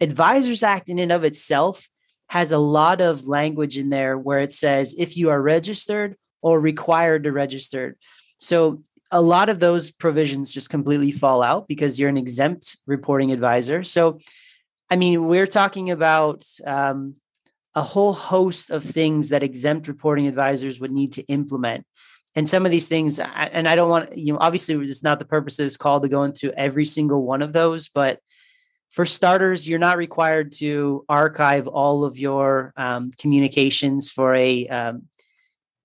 Advisors 0.00 0.64
Act 0.64 0.88
in 0.88 0.98
and 0.98 1.12
of 1.12 1.22
itself 1.22 1.88
has 2.30 2.50
a 2.50 2.58
lot 2.58 3.00
of 3.00 3.26
language 3.26 3.78
in 3.78 3.90
there 3.90 4.18
where 4.18 4.40
it 4.40 4.52
says 4.52 4.94
if 4.98 5.16
you 5.16 5.30
are 5.30 5.40
registered 5.40 6.16
or 6.40 6.58
required 6.58 7.22
to 7.24 7.30
register. 7.30 7.96
So 8.38 8.82
a 9.12 9.20
lot 9.20 9.48
of 9.48 9.60
those 9.60 9.92
provisions 9.92 10.52
just 10.52 10.70
completely 10.70 11.12
fall 11.12 11.42
out 11.42 11.68
because 11.68 12.00
you're 12.00 12.08
an 12.08 12.16
exempt 12.16 12.78
reporting 12.86 13.30
advisor. 13.30 13.84
So, 13.84 14.18
I 14.90 14.96
mean, 14.96 15.26
we're 15.26 15.46
talking 15.46 15.90
about 15.90 16.44
um, 16.66 17.14
a 17.74 17.82
whole 17.82 18.12
host 18.12 18.70
of 18.70 18.84
things 18.84 19.30
that 19.30 19.42
exempt 19.42 19.88
reporting 19.88 20.26
advisors 20.26 20.80
would 20.80 20.92
need 20.92 21.12
to 21.12 21.22
implement. 21.24 21.86
And 22.34 22.48
some 22.48 22.64
of 22.64 22.72
these 22.72 22.88
things 22.88 23.18
and 23.18 23.68
i 23.68 23.74
don't 23.74 23.90
want 23.90 24.16
you 24.16 24.32
know 24.32 24.38
obviously 24.40 24.74
it's 24.76 25.02
not 25.02 25.18
the 25.18 25.26
purpose 25.26 25.58
of 25.58 25.66
this 25.66 25.76
call 25.76 26.00
to 26.00 26.08
go 26.08 26.22
into 26.22 26.50
every 26.58 26.86
single 26.86 27.26
one 27.26 27.42
of 27.42 27.52
those 27.52 27.90
but 27.90 28.20
for 28.92 29.06
starters 29.06 29.68
you're 29.68 29.78
not 29.78 29.96
required 29.96 30.52
to 30.52 31.04
archive 31.08 31.66
all 31.66 32.04
of 32.04 32.18
your 32.18 32.72
um, 32.76 33.10
communications 33.18 34.10
for 34.10 34.34
a 34.34 34.66
um, 34.68 35.08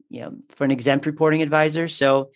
you 0.09 0.21
know 0.21 0.35
for 0.49 0.65
an 0.65 0.71
exempt 0.71 1.05
reporting 1.05 1.41
advisor. 1.41 1.87
So 1.87 2.31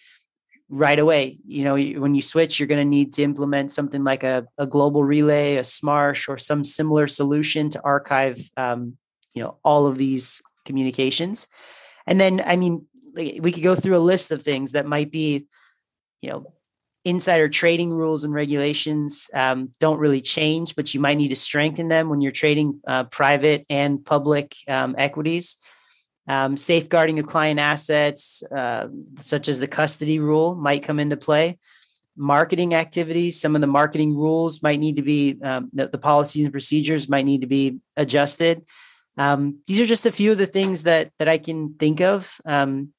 right 0.70 1.00
away 1.00 1.38
you 1.46 1.66
know 1.66 1.74
when 1.74 2.16
you 2.16 2.22
switch 2.22 2.58
you're 2.58 2.68
going 2.68 2.80
to 2.80 2.90
need 2.90 3.12
to 3.12 3.22
implement 3.22 3.74
something 3.74 4.06
like 4.06 4.24
a, 4.24 4.48
a 4.58 4.66
global 4.66 5.04
relay 5.04 5.58
a 5.58 5.64
smarsh 5.64 6.30
or 6.30 6.38
some 6.38 6.64
similar 6.64 7.08
solution 7.08 7.70
to 7.70 7.82
archive 7.84 8.40
um, 8.56 8.96
you 9.34 9.44
know 9.44 9.58
all 9.64 9.88
of 9.88 9.98
these 9.98 10.42
communications 10.66 11.48
and 12.06 12.20
then 12.20 12.42
i 12.46 12.56
mean 12.56 12.86
we 13.14 13.52
could 13.52 13.64
go 13.64 13.76
through 13.76 13.98
a 13.98 14.00
list 14.00 14.32
of 14.32 14.42
things 14.42 14.72
that 14.74 14.86
might 14.86 15.12
be, 15.12 15.46
you 16.22 16.30
know, 16.30 16.54
insider 17.04 17.50
trading 17.50 17.92
rules 17.92 18.24
and 18.24 18.34
regulations 18.34 19.30
um, 19.34 19.72
don't 19.80 20.00
really 20.00 20.22
change, 20.22 20.76
but 20.76 20.94
you 20.94 21.00
might 21.00 21.18
need 21.18 21.30
to 21.30 21.36
strengthen 21.36 21.88
them 21.88 22.10
when 22.10 22.22
you're 22.22 22.32
trading 22.32 22.80
uh, 22.86 23.06
private 23.06 23.66
and 23.70 24.06
public 24.06 24.56
um, 24.68 24.94
equities. 24.98 25.58
Um, 26.28 26.56
safeguarding 26.56 27.18
of 27.18 27.26
client 27.26 27.60
assets, 27.60 28.44
uh, 28.44 28.88
such 29.18 29.48
as 29.48 29.60
the 29.60 29.68
custody 29.68 30.20
rule, 30.20 30.54
might 30.54 30.84
come 30.84 31.00
into 31.00 31.18
play. 31.18 31.58
Marketing 32.16 32.76
activities, 32.76 33.42
some 33.42 33.56
of 33.56 33.62
the 33.62 33.68
marketing 33.68 34.16
rules 34.16 34.62
might 34.62 34.80
need 34.80 34.98
to 34.98 35.02
be, 35.02 35.40
um, 35.42 35.70
the, 35.74 35.88
the 35.88 35.98
policies 35.98 36.44
and 36.44 36.54
procedures 36.54 37.10
might 37.10 37.26
need 37.26 37.42
to 37.42 37.48
be 37.48 37.80
adjusted. 37.98 38.64
Um, 39.18 39.62
these 39.68 39.80
are 39.82 39.86
just 39.86 40.06
a 40.06 40.12
few 40.12 40.32
of 40.32 40.38
the 40.38 40.46
things 40.46 40.84
that 40.84 41.12
that 41.20 41.28
I 41.28 41.38
can 41.38 41.76
think 41.76 42.02
of. 42.02 42.40
Um, 42.46 42.94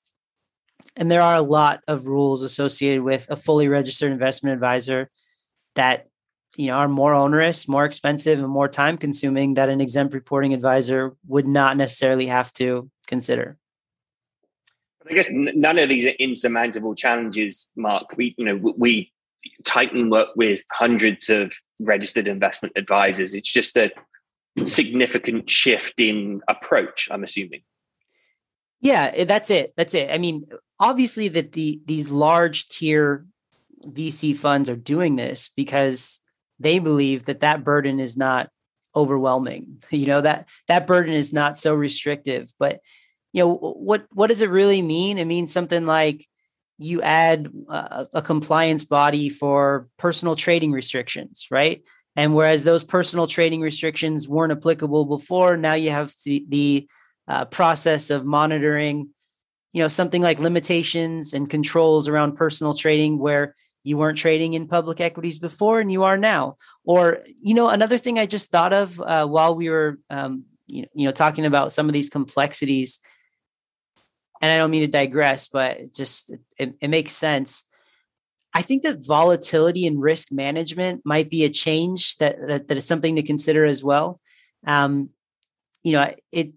and 0.97 1.11
there 1.11 1.23
are 1.23 1.37
a 1.37 1.42
lot 1.42 1.81
of 1.88 2.07
rules 2.07 2.42
associated 2.42 3.02
with 3.02 3.26
a 3.31 3.37
fully 3.37 3.69
registered 3.69 4.12
investment 4.12 4.54
advisor 4.54 5.11
that 5.75 6.09
you 6.57 6.66
know 6.66 6.75
are 6.75 6.88
more 6.88 7.14
onerous 7.14 7.66
more 7.66 7.85
expensive 7.85 8.38
and 8.38 8.49
more 8.49 8.69
time 8.69 8.99
consuming 8.99 9.54
that 9.54 9.69
an 9.69 9.81
exempt 9.81 10.14
reporting 10.14 10.52
advisor 10.52 11.14
would 11.26 11.47
not 11.47 11.76
necessarily 11.76 12.26
have 12.26 12.52
to 12.52 12.90
consider 13.07 13.57
i 15.09 15.14
guess 15.14 15.28
none 15.31 15.78
of 15.78 15.88
these 15.88 16.04
are 16.04 16.11
insurmountable 16.19 16.95
challenges 16.95 17.71
mark 17.76 18.04
we 18.16 18.35
you 18.37 18.45
know 18.45 18.75
we 18.76 19.11
titan 19.64 20.11
work 20.11 20.28
with 20.37 20.62
hundreds 20.73 21.31
of 21.31 21.54
registered 21.81 22.28
investment 22.28 22.73
advisors 22.76 23.35
it's 23.35 23.50
just 23.50 23.76
a 23.76 23.90
significant 24.59 25.49
shift 25.49 25.94
in 25.99 26.40
approach 26.49 27.09
i'm 27.11 27.25
assuming. 27.25 27.62
Yeah 28.80 29.11
eh, 29.14 29.25
that's 29.25 29.50
it 29.50 29.73
that's 29.76 29.94
it. 29.94 30.11
I 30.11 30.18
mean 30.18 30.47
obviously 30.78 31.28
that 31.28 31.52
the 31.52 31.80
these 31.85 32.11
large 32.11 32.68
tier 32.68 33.26
VC 33.87 34.37
funds 34.37 34.68
are 34.68 34.76
doing 34.76 35.16
this 35.16 35.50
because 35.56 36.21
they 36.59 36.78
believe 36.78 37.25
that 37.25 37.40
that 37.40 37.64
burden 37.64 37.99
is 37.99 38.16
not 38.16 38.50
overwhelming. 38.94 39.82
You 39.90 40.06
know 40.06 40.21
that 40.21 40.49
that 40.68 40.87
burden 40.87 41.14
is 41.14 41.32
not 41.32 41.59
so 41.59 41.75
restrictive, 41.75 42.52
but 42.59 42.80
you 43.32 43.42
know 43.42 43.54
what 43.54 44.06
what 44.12 44.28
does 44.28 44.42
it 44.42 44.50
really 44.50 44.82
mean? 44.82 45.18
It 45.18 45.26
means 45.26 45.52
something 45.52 45.87
like 45.87 46.26
you 46.78 47.02
add 47.02 47.52
a, 47.68 48.06
a 48.14 48.23
compliance 48.23 48.85
body 48.85 49.28
for 49.28 49.88
personal 49.99 50.35
trading 50.35 50.73
restrictions 50.73 51.47
right 51.50 51.82
and 52.16 52.35
whereas 52.35 52.64
those 52.64 52.85
personal 52.85 53.26
trading 53.26 53.61
restrictions 53.61 54.28
weren't 54.28 54.52
applicable 54.52 55.04
before 55.04 55.57
now 55.57 55.75
you 55.75 55.90
have 55.90 56.12
the, 56.25 56.45
the 56.49 56.88
uh, 57.28 57.45
process 57.47 58.11
of 58.11 58.25
monitoring 58.25 59.09
you 59.73 59.83
know 59.83 59.88
something 59.88 60.23
like 60.23 60.38
limitations 60.38 61.33
and 61.33 61.49
controls 61.49 62.09
around 62.09 62.37
personal 62.37 62.75
trading 62.75 63.19
where 63.19 63.54
you 63.85 63.97
weren't 63.97 64.19
trading 64.19 64.54
in 64.54 64.69
public 64.69 65.00
equities 65.00 65.38
before 65.38 65.81
and 65.81 65.90
you 65.90 66.04
are 66.04 66.16
now. 66.16 66.57
Or 66.85 67.21
you 67.42 67.54
know 67.54 67.69
another 67.69 67.99
thing 67.99 68.19
i 68.19 68.26
just 68.26 68.50
thought 68.50 68.73
of 68.73 69.00
uh, 69.00 69.26
while 69.26 69.54
we 69.54 69.69
were 69.69 69.99
um, 70.11 70.45
you, 70.69 70.83
know, 70.83 70.88
you 70.95 71.07
know 71.07 71.12
talking 71.12 71.47
about 71.47 71.73
some 71.73 71.88
of 71.88 71.92
these 71.92 72.11
complexities 72.11 73.00
and 74.40 74.50
i 74.50 74.57
don't 74.57 74.71
mean 74.71 74.83
to 74.83 74.88
digress 74.88 75.49
but 75.49 75.78
it 75.78 75.95
just 75.95 76.33
it, 76.59 76.75
it 76.81 76.88
makes 76.88 77.12
sense 77.12 77.64
i 78.54 78.62
think 78.62 78.82
that 78.82 79.04
volatility 79.04 79.87
and 79.87 80.00
risk 80.00 80.32
management 80.32 81.02
might 81.04 81.30
be 81.30 81.44
a 81.44 81.50
change 81.50 82.16
that 82.16 82.37
that, 82.47 82.68
that 82.68 82.76
is 82.76 82.87
something 82.87 83.16
to 83.16 83.23
consider 83.23 83.64
as 83.64 83.82
well. 83.82 84.21
Um, 84.66 85.11
you 85.82 85.92
know 85.92 86.14
it 86.30 86.52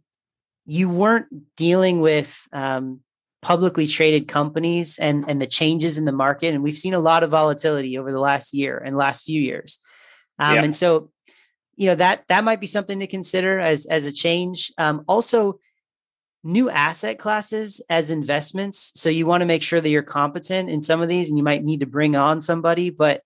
you 0.65 0.89
weren't 0.89 1.27
dealing 1.55 2.01
with 2.01 2.47
um, 2.51 3.01
publicly 3.41 3.87
traded 3.87 4.27
companies 4.27 4.97
and 4.99 5.25
and 5.27 5.41
the 5.41 5.47
changes 5.47 5.97
in 5.97 6.05
the 6.05 6.11
market 6.11 6.53
and 6.53 6.63
we've 6.63 6.77
seen 6.77 6.93
a 6.93 6.99
lot 6.99 7.23
of 7.23 7.31
volatility 7.31 7.97
over 7.97 8.11
the 8.11 8.19
last 8.19 8.53
year 8.53 8.77
and 8.77 8.97
last 8.97 9.25
few 9.25 9.41
years. 9.41 9.79
Um, 10.39 10.55
yeah. 10.55 10.63
and 10.63 10.75
so 10.75 11.11
you 11.75 11.87
know 11.87 11.95
that 11.95 12.23
that 12.27 12.43
might 12.43 12.59
be 12.59 12.67
something 12.67 12.99
to 12.99 13.07
consider 13.07 13.59
as 13.59 13.85
as 13.85 14.05
a 14.05 14.11
change. 14.11 14.71
Um, 14.77 15.03
also 15.07 15.59
new 16.45 16.69
asset 16.69 17.19
classes 17.19 17.81
as 17.89 18.11
investments 18.11 18.93
so 18.95 19.09
you 19.09 19.25
want 19.25 19.41
to 19.41 19.47
make 19.47 19.63
sure 19.63 19.81
that 19.81 19.89
you're 19.89 20.03
competent 20.03 20.69
in 20.69 20.81
some 20.81 21.01
of 21.01 21.09
these 21.09 21.29
and 21.29 21.37
you 21.37 21.43
might 21.43 21.63
need 21.63 21.81
to 21.81 21.85
bring 21.85 22.15
on 22.15 22.39
somebody 22.39 22.89
but 22.89 23.21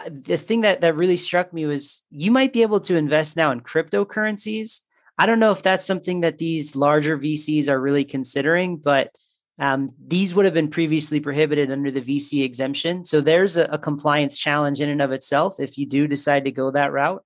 uh, 0.00 0.08
the 0.10 0.36
thing 0.36 0.62
that 0.62 0.80
that 0.80 0.96
really 0.96 1.16
struck 1.16 1.52
me 1.52 1.66
was 1.66 2.04
you 2.10 2.30
might 2.30 2.52
be 2.52 2.62
able 2.62 2.80
to 2.80 2.96
invest 2.96 3.36
now 3.36 3.52
in 3.52 3.60
cryptocurrencies 3.60 4.80
I 5.18 5.26
don't 5.26 5.38
know 5.38 5.52
if 5.52 5.62
that's 5.62 5.84
something 5.84 6.22
that 6.22 6.38
these 6.38 6.74
larger 6.74 7.18
VCs 7.18 7.68
are 7.68 7.80
really 7.80 8.04
considering, 8.04 8.78
but 8.78 9.14
um, 9.58 9.90
these 10.04 10.34
would 10.34 10.46
have 10.46 10.54
been 10.54 10.70
previously 10.70 11.20
prohibited 11.20 11.70
under 11.70 11.90
the 11.90 12.00
VC 12.00 12.44
exemption. 12.44 13.04
So 13.04 13.20
there's 13.20 13.56
a, 13.56 13.66
a, 13.66 13.78
compliance 13.78 14.38
challenge 14.38 14.80
in 14.80 14.88
and 14.88 15.02
of 15.02 15.12
itself 15.12 15.60
if 15.60 15.76
you 15.76 15.86
do 15.86 16.08
decide 16.08 16.46
to 16.46 16.50
go 16.50 16.70
that 16.70 16.90
route. 16.90 17.22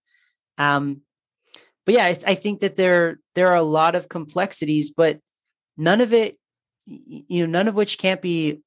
Um, 0.58 1.02
but 1.86 1.94
yeah, 1.94 2.04
I, 2.04 2.16
I, 2.26 2.34
think 2.34 2.60
that 2.60 2.74
there 2.74 3.20
there 3.34 3.48
are 3.48 3.56
a 3.56 3.62
lot 3.62 3.94
of 3.94 4.08
complexities, 4.08 4.90
but 4.90 5.20
none 5.76 6.00
of 6.00 6.12
it, 6.12 6.36
you 6.84 7.46
know, 7.46 7.50
none 7.50 7.68
of 7.68 7.74
which 7.74 7.98
can't 7.98 8.20
be, 8.20 8.60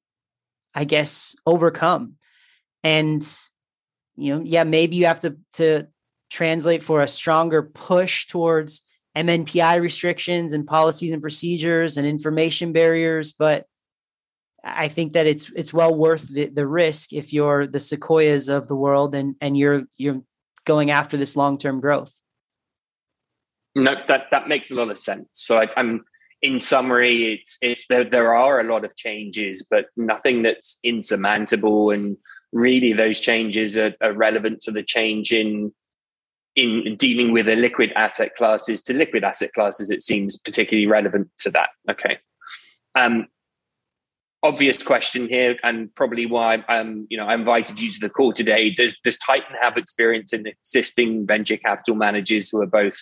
I 0.74 0.84
guess, 0.84 1.36
overcome. 1.46 2.14
And 2.82 3.22
you 4.16 4.34
know, 4.34 4.42
yeah, 4.42 4.64
maybe 4.64 4.96
you 4.96 5.06
have 5.06 5.20
to 5.20 5.36
to 5.54 5.86
translate 6.30 6.82
for 6.82 7.02
a 7.02 7.08
stronger 7.08 7.62
push 7.62 8.26
towards 8.26 8.82
MNPI 9.16 9.80
restrictions 9.80 10.52
and 10.52 10.66
policies 10.66 11.12
and 11.12 11.20
procedures 11.20 11.98
and 11.98 12.06
information 12.06 12.72
barriers, 12.72 13.32
but 13.32 13.66
I 14.64 14.88
think 14.88 15.12
that 15.14 15.26
it's 15.26 15.50
it's 15.56 15.72
well 15.72 15.94
worth 15.94 16.32
the, 16.32 16.46
the 16.46 16.66
risk 16.66 17.12
if 17.12 17.32
you're 17.32 17.66
the 17.66 17.80
sequoias 17.80 18.48
of 18.48 18.68
the 18.68 18.76
world 18.76 19.14
and 19.14 19.34
and 19.40 19.56
you're 19.56 19.84
you're 19.96 20.22
going 20.64 20.90
after 20.90 21.16
this 21.16 21.36
long 21.36 21.58
term 21.58 21.80
growth. 21.80 22.20
No, 23.74 23.94
that 24.08 24.26
that 24.30 24.48
makes 24.48 24.70
a 24.70 24.74
lot 24.74 24.90
of 24.90 24.98
sense. 24.98 25.28
So 25.32 25.58
I, 25.58 25.68
am 25.76 26.04
in 26.42 26.58
summary, 26.58 27.34
it's 27.34 27.58
it's 27.62 27.86
there 27.86 28.04
there 28.04 28.34
are 28.34 28.60
a 28.60 28.64
lot 28.64 28.84
of 28.84 28.96
changes, 28.96 29.64
but 29.68 29.86
nothing 29.96 30.42
that's 30.42 30.78
insurmountable, 30.82 31.90
and 31.90 32.16
really 32.52 32.92
those 32.92 33.20
changes 33.20 33.78
are, 33.78 33.94
are 34.00 34.12
relevant 34.12 34.60
to 34.62 34.72
the 34.72 34.82
change 34.82 35.32
in 35.32 35.72
in 36.56 36.96
dealing 36.96 37.32
with 37.32 37.46
the 37.46 37.54
liquid 37.54 37.92
asset 37.94 38.34
classes 38.34 38.82
to 38.82 38.92
liquid 38.92 39.22
asset 39.22 39.52
classes, 39.52 39.88
it 39.88 40.02
seems 40.02 40.36
particularly 40.36 40.86
relevant 40.86 41.28
to 41.38 41.50
that. 41.50 41.70
Okay. 41.88 42.18
Um, 42.96 43.28
obvious 44.42 44.82
question 44.82 45.28
here, 45.28 45.56
and 45.62 45.94
probably 45.94 46.26
why 46.26 46.56
um, 46.68 47.06
you 47.10 47.16
know 47.16 47.26
I 47.26 47.34
invited 47.34 47.80
you 47.80 47.92
to 47.92 48.00
the 48.00 48.08
call 48.08 48.32
today. 48.32 48.70
Does 48.70 48.98
does 49.04 49.18
Titan 49.18 49.56
have 49.60 49.76
experience 49.76 50.32
in 50.32 50.46
assisting 50.64 51.26
venture 51.26 51.56
capital 51.56 51.94
managers 51.94 52.50
who 52.50 52.60
are 52.62 52.66
both 52.66 52.98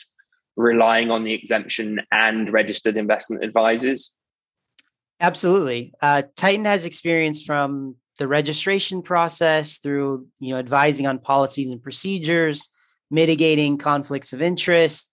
relying 0.59 1.11
on 1.11 1.25
the 1.25 1.33
exemption 1.33 2.01
and 2.13 2.53
registered 2.53 2.97
investment 2.97 3.45
advisors? 3.45 4.13
Absolutely. 5.21 5.95
Uh, 6.03 6.23
Titan 6.37 6.65
has 6.65 6.85
experience 6.85 7.43
from 7.43 7.97
the 8.19 8.29
registration 8.29 9.01
process 9.01 9.79
through 9.79 10.27
you 10.41 10.53
know 10.53 10.59
advising 10.59 11.07
on 11.07 11.19
policies 11.19 11.71
and 11.71 11.83
procedures 11.83 12.69
mitigating 13.11 13.79
conflicts 13.79 14.33
of 14.33 14.43
interest. 14.43 15.13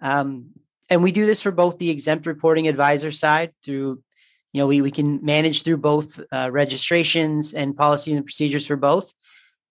Um, 0.00 0.50
and 0.90 1.02
we 1.02 1.12
do 1.12 1.26
this 1.26 1.42
for 1.42 1.50
both 1.50 1.78
the 1.78 1.90
exempt 1.90 2.26
reporting 2.26 2.68
advisor 2.68 3.10
side 3.10 3.52
through, 3.64 4.02
you 4.52 4.60
know, 4.60 4.66
we, 4.66 4.82
we 4.82 4.90
can 4.90 5.24
manage 5.24 5.62
through 5.62 5.78
both 5.78 6.20
uh, 6.32 6.50
registrations 6.50 7.54
and 7.54 7.76
policies 7.76 8.16
and 8.16 8.24
procedures 8.24 8.66
for 8.66 8.76
both. 8.76 9.12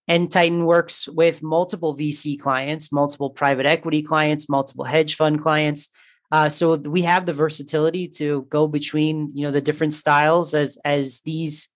And 0.08 0.30
Titan 0.30 0.66
works 0.66 1.08
with 1.08 1.42
multiple 1.42 1.96
VC 1.96 2.38
clients, 2.38 2.92
multiple 2.92 3.30
private 3.30 3.66
equity 3.66 4.02
clients, 4.02 4.48
multiple 4.48 4.84
hedge 4.84 5.16
fund 5.16 5.40
clients. 5.40 5.88
Uh, 6.30 6.48
so 6.48 6.74
we 6.76 7.02
have 7.02 7.26
the 7.26 7.32
versatility 7.32 8.08
to 8.08 8.42
go 8.48 8.68
between, 8.68 9.30
you 9.34 9.44
know, 9.44 9.50
the 9.50 9.60
different 9.60 9.94
styles 9.94 10.54
as 10.54 10.78
as 10.84 11.20
these 11.20 11.70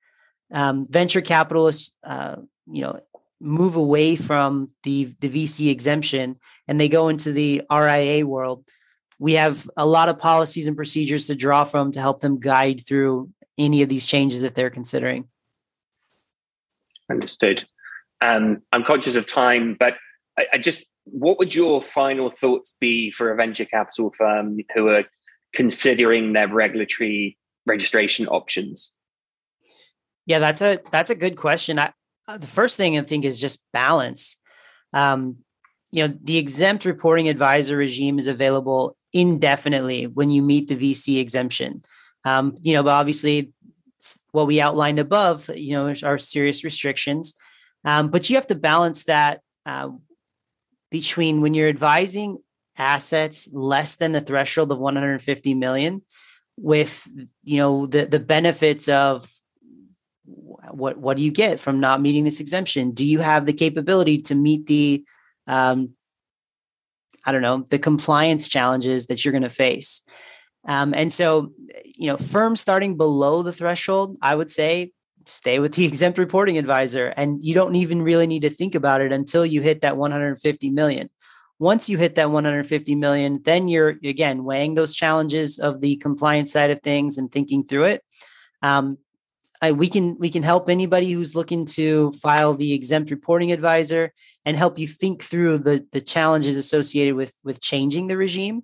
um, 0.53 0.87
venture 0.89 1.21
capitalists, 1.21 1.95
uh, 2.05 2.37
you 2.71 2.83
know, 2.83 3.01
move 3.41 3.77
away 3.77 4.17
from 4.17 4.69
the 4.83 5.13
the 5.21 5.29
VC 5.29 5.71
exemption 5.71 6.37
and 6.69 6.81
they 6.81 6.89
go 6.89 7.09
into 7.09 7.33
the 7.33 7.63
RIA 7.71 8.27
world, 8.27 8.65
we 9.19 9.35
have 9.35 9.69
a 9.77 9.87
lot 9.87 10.09
of 10.09 10.19
policies 10.19 10.67
and 10.67 10.77
procedures 10.77 11.27
to 11.27 11.35
draw 11.35 11.63
from 11.63 11.91
to 11.93 12.01
help 12.01 12.21
them 12.21 12.41
guide 12.41 12.83
through 12.87 13.31
any 13.59 13.83
of 13.83 13.89
these 13.89 14.07
changes 14.07 14.43
that 14.43 14.55
they're 14.55 14.71
considering. 14.71 15.29
Understood. 17.11 17.67
Um, 18.21 18.63
I'm 18.73 18.85
conscious 18.85 19.17
of 19.17 19.27
time, 19.27 19.77
but 19.79 19.95
I, 20.39 20.47
I 20.55 20.59
just 20.59 20.85
what 21.05 21.39
would 21.39 21.55
your 21.55 21.83
final 21.83 22.31
thoughts 22.31 22.75
be 22.81 23.11
for 23.11 23.33
a 23.33 23.37
venture 23.37 23.65
capital 23.65 24.13
firm 24.13 24.59
who 24.75 24.89
are 24.89 25.05
considering 25.53 26.33
their 26.33 26.49
regulatory 26.49 27.37
registration 27.67 28.27
options? 28.29 28.93
Yeah, 30.27 30.39
that's 30.39 30.63
a 30.63 30.79
that's 30.91 31.11
a 31.11 31.15
good 31.15 31.37
question. 31.37 31.79
I, 31.79 31.93
uh, 32.29 32.39
the 32.39 32.47
first 32.47 32.77
thing 32.77 32.99
I 32.99 33.03
think 33.03 33.25
is 33.25 33.41
just 33.41 33.65
balance. 33.73 34.39
Um, 34.93 35.39
you 35.91 36.07
know, 36.07 36.15
the 36.23 36.39
exempt 36.39 36.85
reporting 36.85 37.29
advisor 37.29 37.77
regime 37.77 38.19
is 38.19 38.29
available 38.29 38.97
indefinitely 39.13 40.07
when 40.07 40.31
you 40.31 40.43
meet 40.43 40.69
the 40.69 40.77
VC 40.77 41.19
exemption. 41.19 41.83
Um, 42.25 42.55
you 42.63 42.75
know, 42.75 42.83
but 42.83 42.91
obviously, 42.91 43.53
what 44.31 44.47
we 44.47 44.61
outlined 44.61 44.99
above, 44.99 45.51
you 45.55 45.73
know, 45.73 45.93
are 46.05 46.19
serious 46.19 46.63
restrictions. 46.63 47.35
Um, 47.85 48.09
but 48.09 48.29
you 48.29 48.37
have 48.37 48.47
to 48.49 48.55
balance 48.55 49.05
that 49.05 49.41
uh, 49.67 49.91
between 50.91 51.41
when 51.41 51.55
you're 51.55 51.69
advising 51.69 52.39
assets 52.77 53.49
less 53.53 53.97
than 53.97 54.13
the 54.13 54.21
threshold 54.21 54.73
of 54.73 54.79
150 54.79 55.55
million 55.55 56.03
with 56.57 57.09
you 57.43 57.57
know 57.57 57.87
the 57.87 58.05
the 58.05 58.21
benefits 58.21 58.89
of 58.89 59.31
what 60.25 60.99
what 60.99 61.17
do 61.17 61.23
you 61.23 61.31
get 61.31 61.59
from 61.59 61.81
not 61.81 62.01
meeting 62.01 62.25
this 62.25 62.41
exemption? 62.41 62.93
Do 62.93 63.05
you 63.05 63.21
have 63.21 63.47
the 63.47 63.53
capability 63.53 64.19
to 64.23 64.35
meet 64.35 64.67
the 64.67 65.05
um, 65.47 65.91
I 67.25 67.33
don't 67.33 67.43
know 67.43 67.65
the 67.71 67.79
compliance 67.79 68.49
challenges 68.49 69.07
that 69.07 69.25
you're 69.25 69.33
going 69.33 69.43
to 69.43 69.51
face? 69.51 70.03
Um, 70.69 70.93
and 70.95 71.11
so, 71.11 71.53
you 71.85 72.07
know, 72.07 72.19
firms 72.19 72.61
starting 72.61 72.97
below 72.97 73.43
the 73.43 73.53
threshold, 73.53 74.19
I 74.21 74.35
would 74.35 74.51
say 74.51 74.93
stay 75.27 75.59
with 75.59 75.75
the 75.75 75.85
exempt 75.87 76.19
reporting 76.19 76.59
advisor, 76.59 77.09
and 77.17 77.43
you 77.43 77.55
don't 77.55 77.75
even 77.75 78.03
really 78.03 78.27
need 78.27 78.43
to 78.43 78.51
think 78.51 78.75
about 78.75 79.01
it 79.01 79.13
until 79.13 79.45
you 79.45 79.61
hit 79.61 79.83
that 79.83 79.97
150 79.97 80.71
million. 80.71 81.11
Once 81.59 81.91
you 81.91 81.99
hit 81.99 82.15
that 82.15 82.31
150 82.31 82.95
million, 82.95 83.41
then 83.45 83.69
you're 83.69 83.99
again 84.03 84.45
weighing 84.45 84.75
those 84.75 84.95
challenges 84.95 85.59
of 85.59 85.81
the 85.83 85.97
compliance 85.97 86.53
side 86.53 86.71
of 86.71 86.81
things 86.81 87.19
and 87.19 87.31
thinking 87.31 87.65
through 87.65 87.85
it. 87.85 88.03
Um, 88.63 88.99
I, 89.63 89.73
we 89.73 89.89
can 89.89 90.17
we 90.19 90.31
can 90.31 90.43
help 90.43 90.71
anybody 90.71 91.13
who's 91.13 91.37
looking 91.37 91.67
to 91.67 92.13
file 92.13 92.55
the 92.55 92.73
exempt 92.73 93.11
reporting 93.11 93.53
advisor 93.53 94.13
and 94.47 94.57
help 94.57 94.79
you 94.79 94.89
think 94.89 95.23
through 95.23 95.59
the 95.59 95.87
the 95.93 96.01
challenges 96.01 96.57
associated 96.57 97.15
with 97.15 97.35
with 97.45 97.61
changing 97.61 98.07
the 98.07 98.17
regime. 98.17 98.63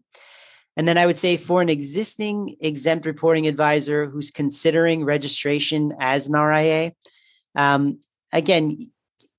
And 0.77 0.87
then 0.87 0.99
I 0.99 1.07
would 1.07 1.17
say 1.17 1.37
for 1.37 1.63
an 1.63 1.69
existing 1.69 2.57
exempt 2.61 3.07
reporting 3.07 3.47
advisor 3.47 4.07
who's 4.07 4.31
considering 4.31 5.05
registration 5.05 5.95
as 5.99 6.29
an 6.29 6.39
RIA, 6.39 6.93
um, 7.55 7.99
again, 8.33 8.93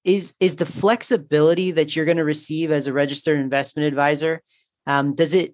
is 0.03 0.35
is 0.39 0.55
the 0.55 0.65
flexibility 0.65 1.71
that 1.71 1.95
you're 1.95 2.05
going 2.05 2.17
to 2.17 2.23
receive 2.23 2.71
as 2.71 2.87
a 2.87 2.93
registered 2.93 3.39
investment 3.39 3.87
advisor? 3.87 4.41
Um, 4.87 5.13
does 5.13 5.33
it 5.33 5.53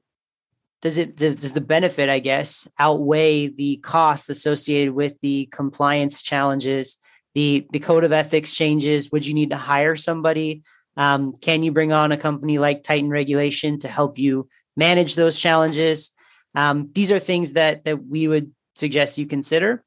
does 0.83 0.97
it 0.97 1.15
does 1.15 1.53
the 1.53 1.61
benefit 1.61 2.09
i 2.09 2.19
guess 2.19 2.67
outweigh 2.77 3.47
the 3.47 3.77
costs 3.77 4.29
associated 4.29 4.93
with 4.93 5.19
the 5.21 5.47
compliance 5.47 6.21
challenges 6.21 6.97
the 7.35 7.65
the 7.71 7.79
code 7.79 8.03
of 8.03 8.11
ethics 8.11 8.53
changes 8.53 9.09
would 9.09 9.25
you 9.25 9.33
need 9.33 9.49
to 9.49 9.55
hire 9.55 9.95
somebody 9.95 10.61
um, 10.95 11.33
can 11.41 11.63
you 11.63 11.71
bring 11.71 11.93
on 11.93 12.11
a 12.11 12.17
company 12.17 12.59
like 12.59 12.83
titan 12.83 13.09
regulation 13.09 13.79
to 13.79 13.87
help 13.87 14.19
you 14.19 14.47
manage 14.75 15.15
those 15.15 15.37
challenges. 15.37 16.11
Um, 16.55 16.89
these 16.93 17.11
are 17.11 17.19
things 17.19 17.53
that 17.53 17.85
that 17.85 18.05
we 18.05 18.27
would 18.27 18.51
suggest 18.75 19.17
you 19.17 19.25
consider. 19.25 19.83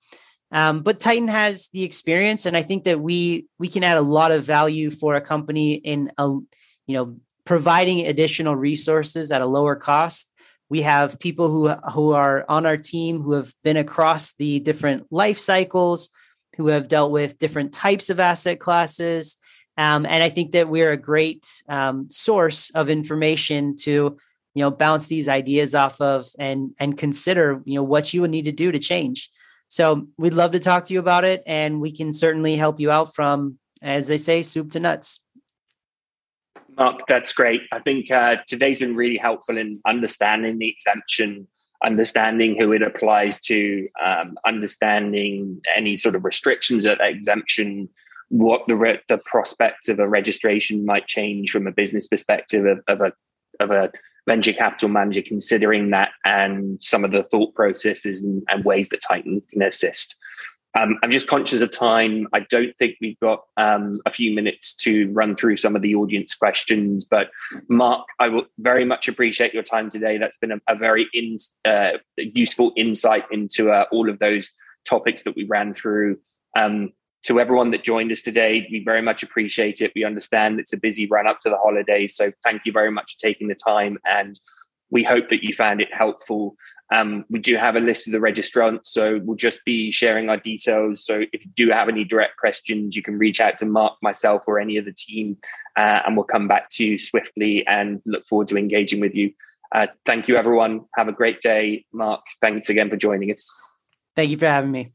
Um, 0.52 0.82
but 0.82 1.00
titan 1.00 1.26
has 1.26 1.68
the 1.72 1.82
experience 1.82 2.46
and 2.46 2.56
i 2.56 2.62
think 2.62 2.84
that 2.84 3.00
we 3.00 3.46
we 3.58 3.66
can 3.66 3.82
add 3.82 3.96
a 3.96 4.00
lot 4.00 4.30
of 4.30 4.44
value 4.44 4.92
for 4.92 5.16
a 5.16 5.20
company 5.20 5.74
in 5.74 6.12
a 6.18 6.28
you 6.28 6.94
know 6.94 7.16
providing 7.46 8.06
additional 8.06 8.56
resources 8.56 9.32
at 9.32 9.40
a 9.40 9.46
lower 9.46 9.76
cost. 9.76 10.30
We 10.68 10.82
have 10.82 11.18
people 11.18 11.48
who 11.48 11.68
who 11.92 12.12
are 12.12 12.44
on 12.48 12.66
our 12.66 12.76
team 12.76 13.22
who 13.22 13.32
have 13.32 13.54
been 13.64 13.78
across 13.78 14.34
the 14.34 14.60
different 14.60 15.06
life 15.10 15.38
cycles 15.38 16.10
who 16.56 16.66
have 16.68 16.88
dealt 16.88 17.12
with 17.12 17.38
different 17.38 17.72
types 17.72 18.10
of 18.10 18.20
asset 18.20 18.58
classes. 18.58 19.38
Um, 19.78 20.06
and 20.06 20.22
i 20.22 20.30
think 20.30 20.52
that 20.52 20.70
we're 20.70 20.92
a 20.92 20.96
great 20.96 21.46
um, 21.68 22.08
source 22.08 22.70
of 22.70 22.88
information 22.88 23.76
to 23.82 24.16
you 24.56 24.62
know 24.62 24.70
bounce 24.70 25.06
these 25.06 25.28
ideas 25.28 25.74
off 25.74 26.00
of 26.00 26.26
and 26.38 26.70
and 26.80 26.96
consider 26.96 27.62
you 27.66 27.74
know 27.74 27.82
what 27.82 28.12
you 28.14 28.22
would 28.22 28.30
need 28.30 28.46
to 28.46 28.52
do 28.52 28.72
to 28.72 28.78
change 28.78 29.30
so 29.68 30.08
we'd 30.18 30.32
love 30.32 30.52
to 30.52 30.58
talk 30.58 30.84
to 30.84 30.94
you 30.94 30.98
about 30.98 31.24
it 31.24 31.42
and 31.46 31.80
we 31.80 31.92
can 31.92 32.10
certainly 32.12 32.56
help 32.56 32.80
you 32.80 32.90
out 32.90 33.14
from 33.14 33.58
as 33.82 34.08
they 34.08 34.16
say 34.16 34.42
soup 34.42 34.70
to 34.70 34.80
nuts 34.80 35.20
Mark, 36.78 37.00
that's 37.08 37.32
great. 37.32 37.62
I 37.72 37.78
think 37.78 38.10
uh, 38.10 38.36
today's 38.46 38.78
been 38.78 38.94
really 38.94 39.16
helpful 39.16 39.56
in 39.56 39.80
understanding 39.86 40.58
the 40.58 40.68
exemption, 40.68 41.48
understanding 41.82 42.58
who 42.58 42.70
it 42.72 42.82
applies 42.82 43.40
to, 43.42 43.88
um, 44.04 44.36
understanding 44.46 45.62
any 45.74 45.96
sort 45.96 46.16
of 46.16 46.24
restrictions 46.26 46.84
at 46.84 47.00
exemption, 47.00 47.88
what 48.28 48.66
the 48.68 48.76
re- 48.76 49.00
the 49.08 49.16
prospects 49.16 49.88
of 49.88 49.98
a 49.98 50.06
registration 50.06 50.84
might 50.84 51.06
change 51.06 51.50
from 51.50 51.66
a 51.66 51.72
business 51.72 52.06
perspective 52.08 52.66
of, 52.66 52.80
of 52.88 53.00
a 53.00 53.12
of 53.58 53.70
a 53.70 53.90
venture 54.26 54.52
capital 54.52 54.88
manager, 54.88 55.22
considering 55.22 55.90
that, 55.90 56.10
and 56.24 56.82
some 56.82 57.04
of 57.04 57.12
the 57.12 57.22
thought 57.24 57.54
processes 57.54 58.22
and, 58.22 58.42
and 58.48 58.64
ways 58.64 58.88
that 58.88 59.00
Titan 59.06 59.42
can 59.50 59.62
assist. 59.62 60.16
Um, 60.78 60.98
I'm 61.02 61.10
just 61.10 61.26
conscious 61.26 61.62
of 61.62 61.70
time. 61.70 62.26
I 62.34 62.40
don't 62.40 62.76
think 62.78 62.96
we've 63.00 63.18
got 63.20 63.44
um, 63.56 63.98
a 64.04 64.10
few 64.10 64.34
minutes 64.34 64.74
to 64.76 65.10
run 65.12 65.34
through 65.34 65.56
some 65.56 65.74
of 65.74 65.80
the 65.80 65.94
audience 65.94 66.34
questions. 66.34 67.06
But 67.06 67.30
Mark, 67.68 68.06
I 68.20 68.28
will 68.28 68.44
very 68.58 68.84
much 68.84 69.08
appreciate 69.08 69.54
your 69.54 69.62
time 69.62 69.88
today. 69.88 70.18
That's 70.18 70.36
been 70.36 70.52
a, 70.52 70.60
a 70.68 70.76
very 70.76 71.08
in, 71.14 71.38
uh, 71.64 71.92
useful 72.18 72.72
insight 72.76 73.24
into 73.30 73.70
uh, 73.70 73.86
all 73.90 74.10
of 74.10 74.18
those 74.18 74.50
topics 74.84 75.22
that 75.22 75.34
we 75.34 75.44
ran 75.44 75.72
through. 75.72 76.18
Um, 76.54 76.92
to 77.26 77.40
everyone 77.40 77.72
that 77.72 77.82
joined 77.82 78.12
us 78.12 78.22
today, 78.22 78.66
we 78.70 78.84
very 78.84 79.02
much 79.02 79.22
appreciate 79.22 79.80
it. 79.80 79.92
We 79.94 80.04
understand 80.04 80.60
it's 80.60 80.72
a 80.72 80.76
busy 80.76 81.06
run 81.06 81.26
up 81.26 81.40
to 81.40 81.50
the 81.50 81.56
holidays. 81.56 82.14
So 82.14 82.32
thank 82.44 82.62
you 82.64 82.72
very 82.72 82.90
much 82.90 83.14
for 83.14 83.26
taking 83.26 83.48
the 83.48 83.56
time. 83.56 83.98
And 84.04 84.38
we 84.90 85.02
hope 85.02 85.28
that 85.30 85.42
you 85.42 85.52
found 85.52 85.80
it 85.80 85.92
helpful. 85.92 86.54
Um, 86.94 87.24
we 87.28 87.40
do 87.40 87.56
have 87.56 87.74
a 87.74 87.80
list 87.80 88.06
of 88.06 88.12
the 88.12 88.18
registrants, 88.18 88.86
so 88.86 89.20
we'll 89.24 89.36
just 89.36 89.64
be 89.64 89.90
sharing 89.90 90.28
our 90.28 90.36
details. 90.36 91.04
So 91.04 91.22
if 91.32 91.44
you 91.44 91.50
do 91.56 91.70
have 91.70 91.88
any 91.88 92.04
direct 92.04 92.36
questions, 92.36 92.94
you 92.94 93.02
can 93.02 93.18
reach 93.18 93.40
out 93.40 93.58
to 93.58 93.66
Mark, 93.66 93.94
myself, 94.02 94.44
or 94.46 94.60
any 94.60 94.76
of 94.76 94.84
the 94.84 94.92
team, 94.92 95.36
uh, 95.76 96.02
and 96.06 96.16
we'll 96.16 96.24
come 96.24 96.46
back 96.46 96.70
to 96.70 96.86
you 96.86 96.98
swiftly 97.00 97.66
and 97.66 98.00
look 98.06 98.28
forward 98.28 98.46
to 98.48 98.56
engaging 98.56 99.00
with 99.00 99.16
you. 99.16 99.32
Uh, 99.74 99.88
thank 100.04 100.28
you, 100.28 100.36
everyone. 100.36 100.84
Have 100.94 101.08
a 101.08 101.12
great 101.12 101.40
day. 101.40 101.84
Mark, 101.92 102.20
thanks 102.40 102.68
again 102.68 102.88
for 102.88 102.96
joining 102.96 103.32
us. 103.32 103.52
Thank 104.14 104.30
you 104.30 104.36
for 104.36 104.46
having 104.46 104.70
me. 104.70 104.92